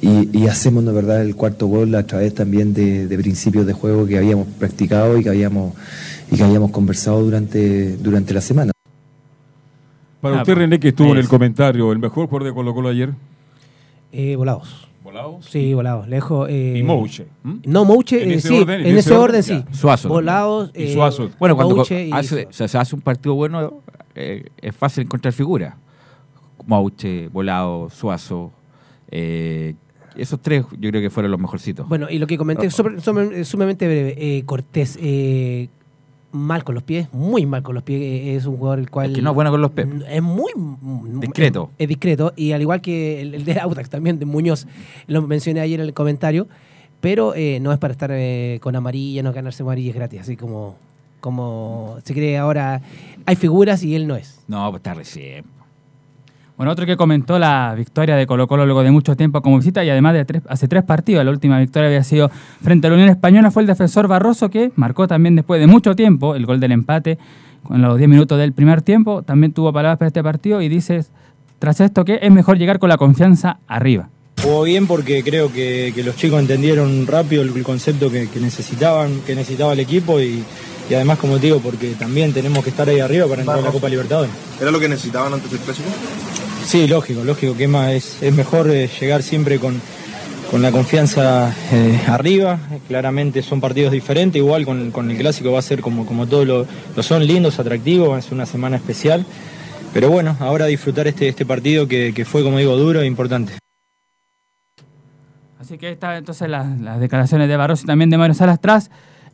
[0.02, 3.66] y- y hacemos, ¿no es verdad?, el cuarto gol a través también de, de principios
[3.66, 5.74] de juego que habíamos practicado y que habíamos,
[6.34, 8.72] y que habíamos conversado durante, durante la semana.
[10.22, 12.90] Para Ah, usted, René, que estuvo en el comentario, ¿el mejor jugador de Colo Colo
[12.90, 13.14] ayer?
[14.12, 14.88] Eh, volados.
[15.04, 15.46] ¿Volados?
[15.46, 16.08] Sí, volados.
[16.08, 16.48] Lejos.
[16.50, 17.28] Eh, Y Mouche.
[17.66, 18.54] No, Mouche, En eh, ese sí.
[18.62, 19.64] orden- en, ese orden, sí.
[19.72, 20.08] Suazo.
[20.10, 20.72] Volados.
[20.74, 21.30] Y eh, Suazo.
[21.40, 23.82] Bueno, cuando Mouche y hace, o sea, se hace un partido bueno,
[24.16, 25.76] eh, es fácil encontrar figuras.
[26.66, 28.52] Mauche, Volado, Suazo.
[29.12, 29.76] eh,
[30.16, 31.90] esos tres yo creo que fueron los mejorcitos.
[31.90, 34.16] Bueno, y lo que comenté eh, sumamente breve.
[34.18, 35.68] Eh, Cortés, eh,
[36.34, 38.02] mal con los pies, muy mal con los pies.
[38.02, 39.12] eh, es un jugador el cual.
[39.12, 39.88] Es que no es bueno con los pies.
[40.10, 40.52] Es muy.
[41.22, 41.70] Discreto.
[41.78, 42.34] Es, es discreto.
[42.36, 44.68] Y al igual que el, el de Audax también, de Muñoz,
[45.08, 46.48] lo mencioné ayer en el comentario.
[47.00, 50.78] Pero eh, no es para estar eh, con amarilla, no ganarse amarillas gratis, así como,
[51.20, 52.82] como se cree ahora.
[53.26, 54.40] Hay figuras y él no es.
[54.48, 55.44] No, pues está recién.
[56.56, 59.84] Bueno, otro que comentó la victoria de Colo Colo luego de mucho tiempo como visita
[59.84, 62.30] y además de tres, hace tres partidos, la última victoria había sido
[62.62, 65.96] frente a la Unión Española, fue el defensor Barroso que marcó también después de mucho
[65.96, 67.18] tiempo el gol del empate
[67.64, 69.24] con los 10 minutos del primer tiempo.
[69.24, 71.04] También tuvo palabras para este partido y dice,
[71.60, 74.10] tras esto, que es mejor llegar con la confianza arriba.
[74.42, 79.74] Jugó bien porque creo que, los chicos entendieron rápido el, concepto que necesitaban, que necesitaba
[79.74, 80.44] el equipo y,
[80.90, 83.62] y además, como te digo, porque también tenemos que estar ahí arriba para entrar a
[83.62, 84.32] la Copa Libertadores.
[84.60, 85.88] ¿Era lo que necesitaban antes del clásico?
[86.66, 89.82] Sí, lógico, lógico, que es, más, es, es mejor eh, llegar siempre con,
[90.50, 92.60] con la confianza eh, arriba.
[92.88, 96.46] Claramente son partidos diferentes, igual con, con el clásico va a ser como, como todos
[96.46, 99.26] lo, lo son, lindos, atractivos, es una semana especial.
[99.94, 103.54] Pero bueno, ahora disfrutar este, este partido que, que fue, como digo, duro e importante.
[105.60, 108.60] Así que ahí está entonces las, las declaraciones de Barroso y también de Mario Salas
[108.60, 108.90] tras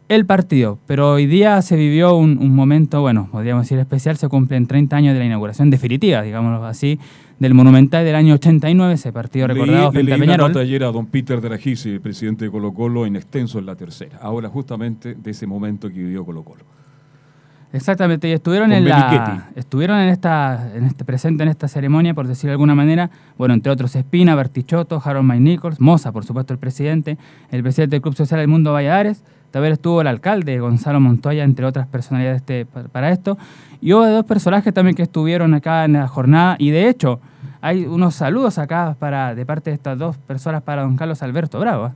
[0.09, 0.77] el partido.
[0.87, 4.95] Pero hoy día se vivió un, un momento, bueno, podríamos decir especial, se cumplen 30
[4.95, 6.99] años de la inauguración definitiva, digámoslo así,
[7.39, 10.51] del Monumental del año 89, ese partido recordado Leí- frente le a leí una Peñarol.
[10.51, 13.65] nota ayer a don Peter de la el presidente de Colo Colo, en extenso en
[13.65, 14.17] la tercera.
[14.21, 16.63] Ahora justamente de ese momento que vivió Colo Colo.
[17.71, 22.25] Exactamente, y estuvieron en la estuvieron en esta en este presente en esta ceremonia, por
[22.27, 26.51] decirlo de alguna manera, bueno, entre otros Espina, Bertichotto, Harold May Nichols, Moza, por supuesto,
[26.51, 27.19] el presidente,
[27.51, 31.65] el presidente del Club Social del Mundo Valladares, también estuvo el alcalde Gonzalo Montoya, entre
[31.65, 33.37] otras personalidades este, pa- para esto,
[33.81, 37.19] y hubo dos personajes también que estuvieron acá en la jornada, y de hecho,
[37.61, 41.59] hay unos saludos acá para de parte de estas dos personas para don Carlos Alberto
[41.59, 41.87] Bravo.
[41.87, 41.91] ¿eh?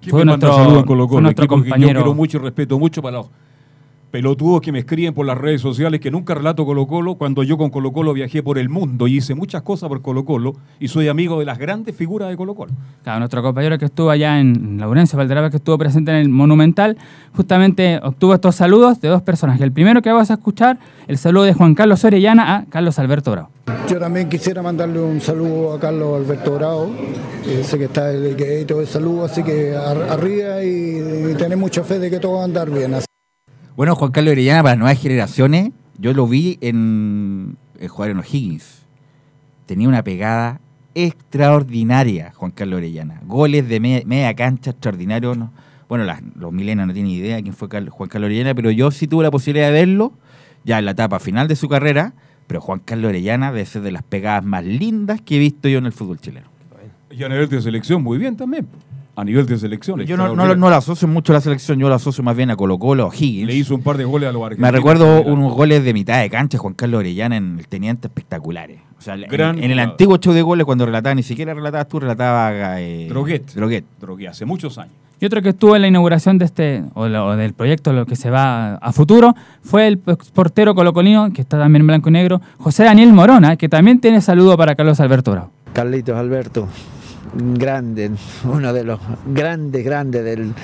[0.00, 2.00] ¿Quién me manda saludos en Colo fue nuestro que yo compañero.
[2.00, 3.30] quiero mucho y respeto mucho para los
[4.14, 7.58] pelotudos que me escriben por las redes sociales que nunca relato Colo Colo cuando yo
[7.58, 10.86] con Colo Colo viajé por el mundo y hice muchas cosas por Colo Colo y
[10.86, 12.70] soy amigo de las grandes figuras de Colo Colo.
[13.02, 16.96] Claro, nuestro compañero que estuvo allá en Laurencio Valderrama, que estuvo presente en el Monumental,
[17.34, 19.60] justamente obtuvo estos saludos de dos personas.
[19.60, 23.32] El primero que vamos a escuchar, el saludo de Juan Carlos Orellana a Carlos Alberto
[23.32, 23.48] Bravo.
[23.90, 26.88] Yo también quisiera mandarle un saludo a Carlos Alberto Bravo,
[27.48, 31.34] eh, sé que está el que todo el saludo, así que ar- arriba y, y
[31.34, 32.94] tener mucha fe de que todo va a andar bien.
[32.94, 33.06] Así-
[33.76, 38.82] Bueno, Juan Carlos Orellana para nuevas generaciones, yo lo vi en, en jugar en O'Higgins.
[39.66, 40.60] Tenía una pegada
[40.94, 43.20] extraordinaria, Juan Carlos Orellana.
[43.26, 45.36] Goles de me- media cancha extraordinarios.
[45.36, 45.50] no-
[45.88, 48.90] Bueno, las- los milenios no tienen idea de quién fue Juan Carlos Orellana, pero yo
[48.90, 50.12] sí tuve la posibilidad de verlo
[50.64, 52.14] ya en la etapa final de su carrera.
[52.46, 55.78] Pero Juan Carlos Orellana debe ser de las pegadas más lindas que he visto yo
[55.78, 56.46] en el fútbol chileno.
[57.10, 58.66] Y a nivel de selección, muy bien también.
[59.16, 60.00] A nivel de selección.
[60.00, 62.36] Yo no, no, lo- no lo asocio mucho a la selección, yo lo asocio más
[62.36, 63.46] bien a Colo Colo, a O'Higgins.
[63.46, 64.72] Le hizo un par de goles a los argentinos.
[64.72, 68.80] Me recuerdo unos goles de mitad de cancha, Juan Carlos Orellana en el Teniente espectaculares.
[68.98, 71.86] O sea, en- Gran en, el antiguo show de goles, cuando relataba, ni siquiera relatabas
[71.88, 73.52] tú, relataba eh, Droguet.
[73.54, 73.84] Droguet.
[74.00, 74.94] Droguet, hace muchos años.
[75.20, 78.04] Y otro que estuvo en la inauguración de este, o, lo- o del proyecto, lo
[78.06, 82.12] que se va a futuro, fue el portero colocolino, que está también en blanco y
[82.12, 85.50] negro, José Daniel Morona, que también tiene saludo para Carlos Alberto Bravo.
[85.72, 86.68] Carlitos Alberto,
[87.36, 88.10] grande,
[88.44, 90.54] uno de los grandes, grandes del,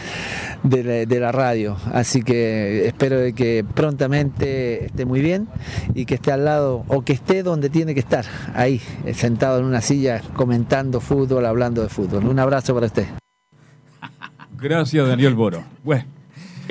[0.63, 1.77] de, la, radio.
[1.93, 5.49] Así que espero de que prontamente esté muy bien
[5.95, 9.59] y que esté al lado, o que esté donde tiene que estar, ahí, eh, sentado
[9.59, 12.27] en una silla comentando fútbol, hablando de fútbol.
[12.27, 13.07] Un abrazo para usted.
[14.59, 15.65] Gracias, Daniel Boro.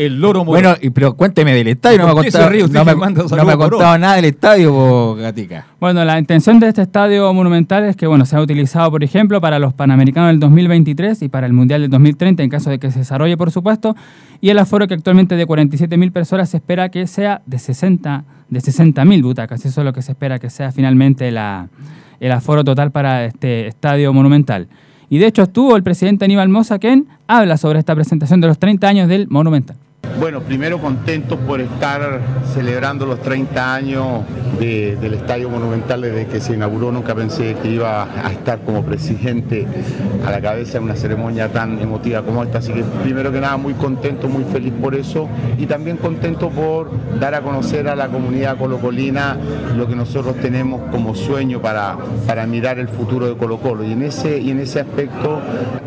[0.06, 0.60] El loro Moro.
[0.62, 3.14] Bueno, y- pero cuénteme del estadio, no me ha ¿Por qué se contado, no me,
[3.46, 5.66] no ha contado nada del estadio, po, Gatica.
[5.80, 9.40] Bueno, la intención de este estadio monumental es que bueno, se ha utilizado, por ejemplo,
[9.42, 12.92] para los Panamericanos del 2023 y para el Mundial del 2030, en caso de que
[12.92, 13.96] se desarrolle, por supuesto.
[14.42, 18.60] Y el aforo que actualmente de 47.000 personas se espera que sea de 60 de
[18.62, 19.64] 60.000 butacas.
[19.66, 21.68] Eso es lo que se espera que sea finalmente la,
[22.20, 24.68] el aforo total para este estadio monumental.
[25.12, 28.58] Y de hecho estuvo el presidente Aníbal Mosa, quien habla sobre esta presentación de los
[28.60, 29.76] 30 años del monumental.
[30.20, 32.20] Bueno, primero contentos por estar
[32.54, 34.24] celebrando los 30 años
[34.60, 36.92] de- del Estadio Monumental desde que se inauguró.
[36.92, 39.66] Nunca pensé que iba a estar como presidente
[40.26, 42.58] a la cabeza de una ceremonia tan emotiva como esta.
[42.58, 46.90] Así que primero que nada muy contento, muy feliz por eso y también contento por
[47.18, 49.38] dar a conocer a la comunidad colocolina
[49.78, 51.96] lo que nosotros tenemos como sueño para,
[52.28, 53.86] para mirar el futuro de Colo Colo.
[53.86, 55.40] Y en, ese, y en ese aspecto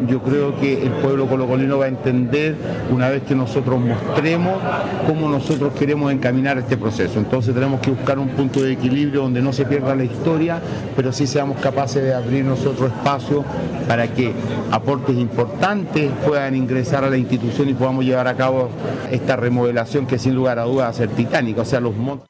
[0.08, 2.54] yo creo que el pueblo colocolino va a entender
[2.90, 3.78] una vez que nosotros
[4.12, 4.60] mostremos
[5.06, 7.18] cómo nosotros queremos encaminar este proceso.
[7.18, 10.60] Entonces tenemos que buscar un punto de equilibrio donde no se pierda la historia,
[10.94, 13.44] pero sí seamos capaces de abrir nosotros espacio
[13.88, 14.32] para que
[14.70, 18.68] aportes importantes puedan ingresar a la institución y podamos llevar a cabo
[19.10, 21.62] esta remodelación que sin lugar a dudas va a ser titánica.
[21.62, 22.28] O sea, los montos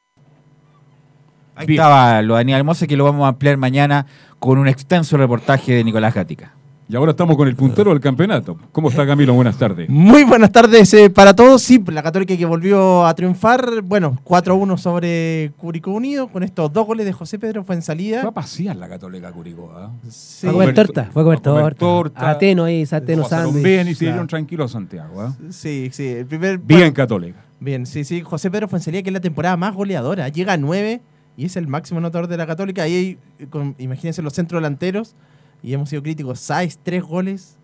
[1.55, 4.07] Ahí estaba lo de Aníbal Mosa, que lo vamos a ampliar mañana
[4.39, 6.55] con un extenso reportaje de Nicolás Gatica.
[6.93, 8.55] Y ahora estamos con el puntero del campeonato.
[8.71, 9.33] ¿Cómo está Camilo?
[9.33, 9.89] Buenas tardes.
[9.89, 11.63] Muy buenas tardes eh, para todos.
[11.63, 13.81] Sí, la Católica que volvió a triunfar.
[13.81, 18.21] Bueno, 4-1 sobre Curicó Unido con estos dos goles de José Pedro fue en salida.
[18.21, 19.73] Fue a pasear la Católica Curicó.
[19.75, 19.91] ¿ah?
[20.11, 20.41] Sí.
[20.43, 21.79] Fue a comer torta, fue a comer torta.
[21.79, 22.29] torta.
[22.31, 23.65] Ateno ahí, Ateno sándwich.
[23.65, 24.29] bien y se dieron Claro.
[24.29, 25.19] tranquilos a Santiago.
[25.23, 25.35] ¿ah?
[25.49, 26.07] Sí, sí.
[26.09, 27.43] El primer, Bien bueno, Católica.
[27.59, 28.21] Bien, sí, sí.
[28.21, 30.29] José Pedro Fuensalía, que es la temporada más goleadora.
[30.29, 31.01] Llega a 9
[31.39, 32.83] y es el máximo anotador de la Católica.
[32.83, 35.17] Ahí, eh, con- imagínense los centros delanteros.
[35.63, 36.41] Y hemos sido críticos.
[36.41, 37.57] Sáez, 3 goles.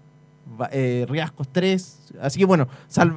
[0.71, 1.99] Eh, Riascos, 3.
[2.21, 2.69] Así que bueno,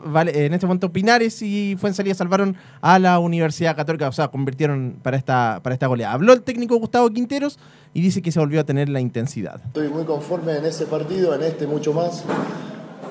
[0.05, 4.07] vale, en este momento Pinares y Fuensalía salvaron a la Universidad Católica.
[4.07, 6.13] O sea, convirtieron para esta, para esta goleada.
[6.13, 7.57] Habló el técnico Gustavo Quinteros
[7.93, 9.61] y dice que se volvió a tener la intensidad.
[9.65, 12.23] Estoy muy conforme en ese partido, en este mucho más,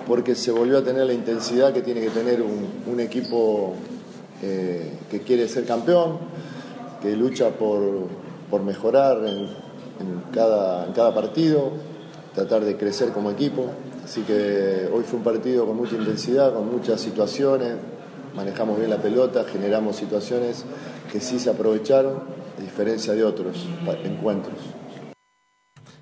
[0.07, 3.75] porque se volvió a tener la intensidad que tiene que tener un, equipo
[4.43, 6.19] eh, que quiere ser campeón,
[7.01, 8.09] que lucha por,
[8.51, 9.19] por mejorar
[10.01, 11.73] en cada, en cada partido,
[12.35, 13.67] tratar de crecer como equipo.
[14.05, 17.75] Así que hoy fue un partido con mucha intensidad, con muchas situaciones,
[18.35, 20.65] manejamos bien la pelota, generamos situaciones
[21.13, 22.15] que sí se aprovecharon,
[22.59, 23.67] a diferencia de otros
[24.05, 24.57] encuentros.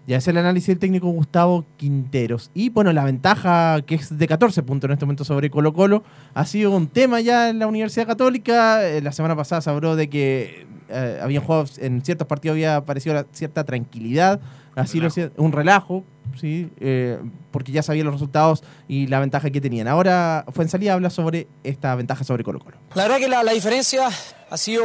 [0.06, 2.50] Ya es el análisis del técnico Gustavo Quinteros.
[2.54, 6.02] Y bueno, la ventaja que es de 14 puntos en este momento sobre Colo Colo
[6.32, 8.88] ha sido un tema ya en la Universidad Católica.
[8.88, 12.76] Eh, La semana pasada se habló de que eh, habían jugado en ciertos partidos había
[12.76, 14.40] aparecido la- cierta tranquilidad.
[14.74, 16.04] Así lo hacía- un relajo,
[16.38, 17.18] sí, eh,
[17.50, 19.88] porque ya sabían los resultados y la ventaja que tenían.
[19.88, 22.76] Ahora Fuensalía habla sobre esta ventaja sobre Colo Colo.
[22.94, 24.08] La verdad que la, la diferencia
[24.50, 24.84] ha sido,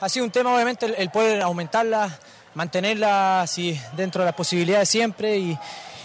[0.00, 2.18] ha sido un tema, obviamente, el, el poder aumentarla,
[2.54, 5.36] mantenerla así dentro de las posibilidades siempre.
[5.36, 5.58] Y,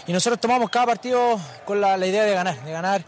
[0.06, 3.04] y nosotros tomamos cada partido con la, la idea de ganar, de ganar,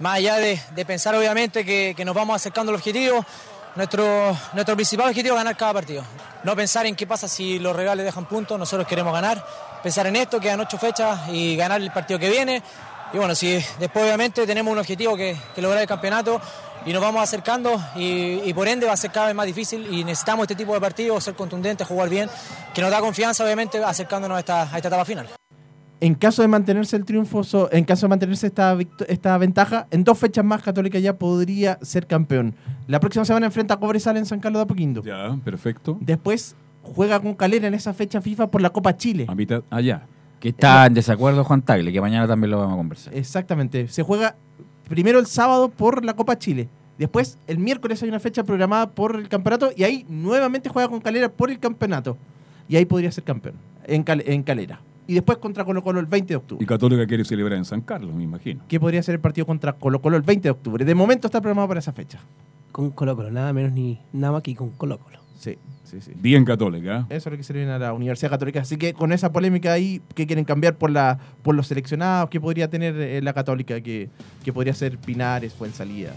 [0.00, 3.24] más allá de, de pensar, obviamente, que, que nos vamos acercando al objetivo.
[3.78, 6.02] Nuestro, nuestro principal objetivo es ganar cada partido.
[6.42, 9.46] No pensar en qué pasa si los rivales dejan puntos, nosotros queremos ganar.
[9.84, 12.60] Pensar en esto, quedan ocho fechas y ganar el partido que viene.
[13.12, 16.40] Y bueno, si después obviamente tenemos un objetivo que, que lograr el campeonato
[16.86, 19.86] y nos vamos acercando y, y por ende va a ser cada vez más difícil
[19.94, 22.28] y necesitamos este tipo de partidos, ser contundentes, jugar bien,
[22.74, 25.28] que nos da confianza obviamente acercándonos a esta, a esta etapa final.
[26.00, 28.76] En caso de mantenerse el triunfo, so- en caso de mantenerse esta,
[29.08, 32.54] esta ventaja, en dos fechas más Católica ya podría ser campeón.
[32.86, 35.02] La próxima semana enfrenta a Cobresal en San Carlos de Apoquindo.
[35.02, 35.98] Ya, perfecto.
[36.00, 39.26] Después juega con Calera en esa fecha FIFA por la Copa Chile.
[39.28, 40.06] A mitad, allá.
[40.38, 43.14] Que está en desacuerdo Juan Tagle, que mañana también lo vamos a conversar.
[43.16, 43.88] Exactamente.
[43.88, 44.36] Se juega
[44.88, 46.68] primero el sábado por la Copa Chile.
[46.96, 51.00] Después, el miércoles hay una fecha programada por el campeonato y ahí nuevamente juega con
[51.00, 52.16] Calera por el campeonato.
[52.68, 54.80] Y ahí podría ser campeón, en, Cal- en Calera.
[55.08, 56.62] Y después contra Colo Colo el 20 de octubre.
[56.62, 58.62] Y Católica quiere celebrar en San Carlos, me imagino.
[58.68, 60.84] Que podría ser el partido contra Colo Colo el 20 de octubre.
[60.84, 62.20] De momento está programado para esa fecha.
[62.70, 65.18] Con Colo Colo, nada menos ni nada más que con Colo Colo.
[65.38, 66.12] Sí, sí, sí.
[66.14, 67.06] Bien Católica.
[67.08, 67.16] ¿eh?
[67.16, 68.60] Eso es lo que se le viene a la Universidad Católica.
[68.60, 72.28] Así que con esa polémica ahí, que quieren cambiar por la por los seleccionados?
[72.28, 73.80] que podría tener eh, la Católica?
[73.80, 74.10] Que,
[74.44, 76.12] que podría ser Pinares, Fuensalida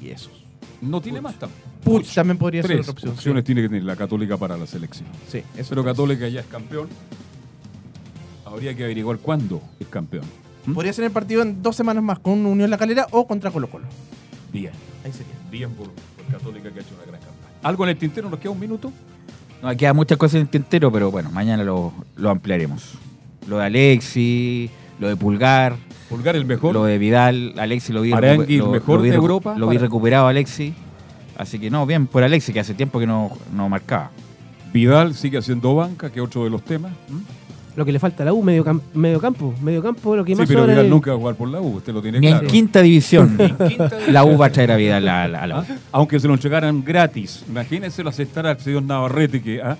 [0.00, 0.32] y esos.
[0.80, 1.60] No tiene más tampoco.
[1.84, 3.12] Puch también podría ser Tres otra opción.
[3.12, 5.08] opciones tiene que tener la Católica para la selección.
[5.28, 5.86] Sí, eso Pero es.
[5.86, 6.88] Católica ya es campeón.
[8.50, 10.24] Habría que averiguar cuándo es campeón.
[10.64, 10.72] sí.
[10.72, 13.68] Podría ser el partido en dos semanas más con Unión La Calera o contra Colo
[13.70, 13.86] Colo.
[14.52, 14.72] Bien.
[15.04, 15.32] Ahí sería.
[15.50, 17.54] Bien por, por Católica que ha hecho una gran campaña.
[17.62, 18.28] ¿Algo en el tintero?
[18.28, 18.92] ¿Nos queda un minuto?
[19.62, 22.94] No, quedan muchas cosas en el tintero, pero bueno, mañana lo, lo ampliaremos.
[23.46, 25.76] Lo de Alexi, lo de Pulgar.
[26.08, 26.72] Pulgar el mejor.
[26.74, 29.54] Lo de Vidal, Alexi lo vi, Arangui, el mejor lo vi de Europa.
[29.56, 30.74] Lo vi Para- recuperado Alexi.
[31.36, 34.10] Así que no, bien por Alexi, que hace tiempo que no, no marcaba.
[34.72, 36.92] Vidal sigue haciendo banca, que es otro de los temas.
[37.80, 39.54] Lo que le falta a la U, medio, cam- medio campo.
[39.62, 41.62] Medio campo, lo que Sí, más pero Vidal es- nunca va a jugar por la
[41.62, 42.42] U, usted lo tiene Ni claro.
[42.46, 45.42] en quinta división Ni en quinta la U va a traer a Vidal a, la-
[45.42, 45.62] a la U.
[45.66, 45.76] ¿Ah?
[45.92, 47.42] Aunque se lo entregaran gratis.
[47.48, 49.78] Imagínense lo aceptar al señor Navarrete que ah,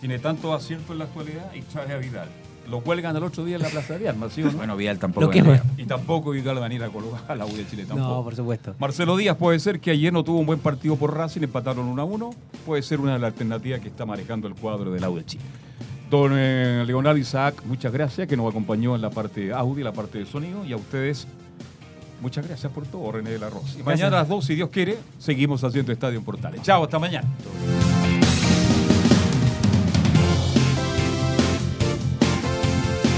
[0.00, 2.28] tiene tanto acierto en la actualidad y trae a Vidal.
[2.70, 4.52] lo cuelgan al otro día en la Plaza de Armas, ¿sí o no?
[4.52, 5.60] Bueno, Vidal tampoco Lo.
[5.76, 8.08] Y tampoco Vidal va a venir a colocar a la U de Chile tampoco.
[8.08, 8.74] No, por supuesto.
[8.78, 12.00] Marcelo Díaz puede ser que ayer no tuvo un buen partido por Racing, empataron 1
[12.00, 12.30] a 1.
[12.64, 15.44] Puede ser una de las alternativas que está manejando el cuadro del AU de Chile.
[16.14, 20.18] Don eh, Leonardo Isaac, muchas gracias, que nos acompañó en la parte audio, la parte
[20.18, 20.64] de sonido.
[20.64, 21.26] Y a ustedes,
[22.22, 23.70] muchas gracias por todo, René de la Rosa.
[23.70, 23.84] Y Gracias.
[23.84, 26.62] mañana a las 2, si Dios quiere, seguimos haciendo Estadio en Portales.
[26.62, 27.26] Chao, hasta mañana.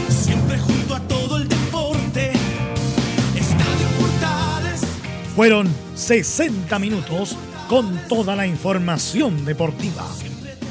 [0.09, 2.33] Siempre junto a todo el deporte.
[3.37, 4.81] Estadio Portales.
[5.35, 7.37] Fueron 60 minutos
[7.69, 10.07] con toda la información deportiva.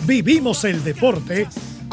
[0.08, 1.48] Vivimos el deporte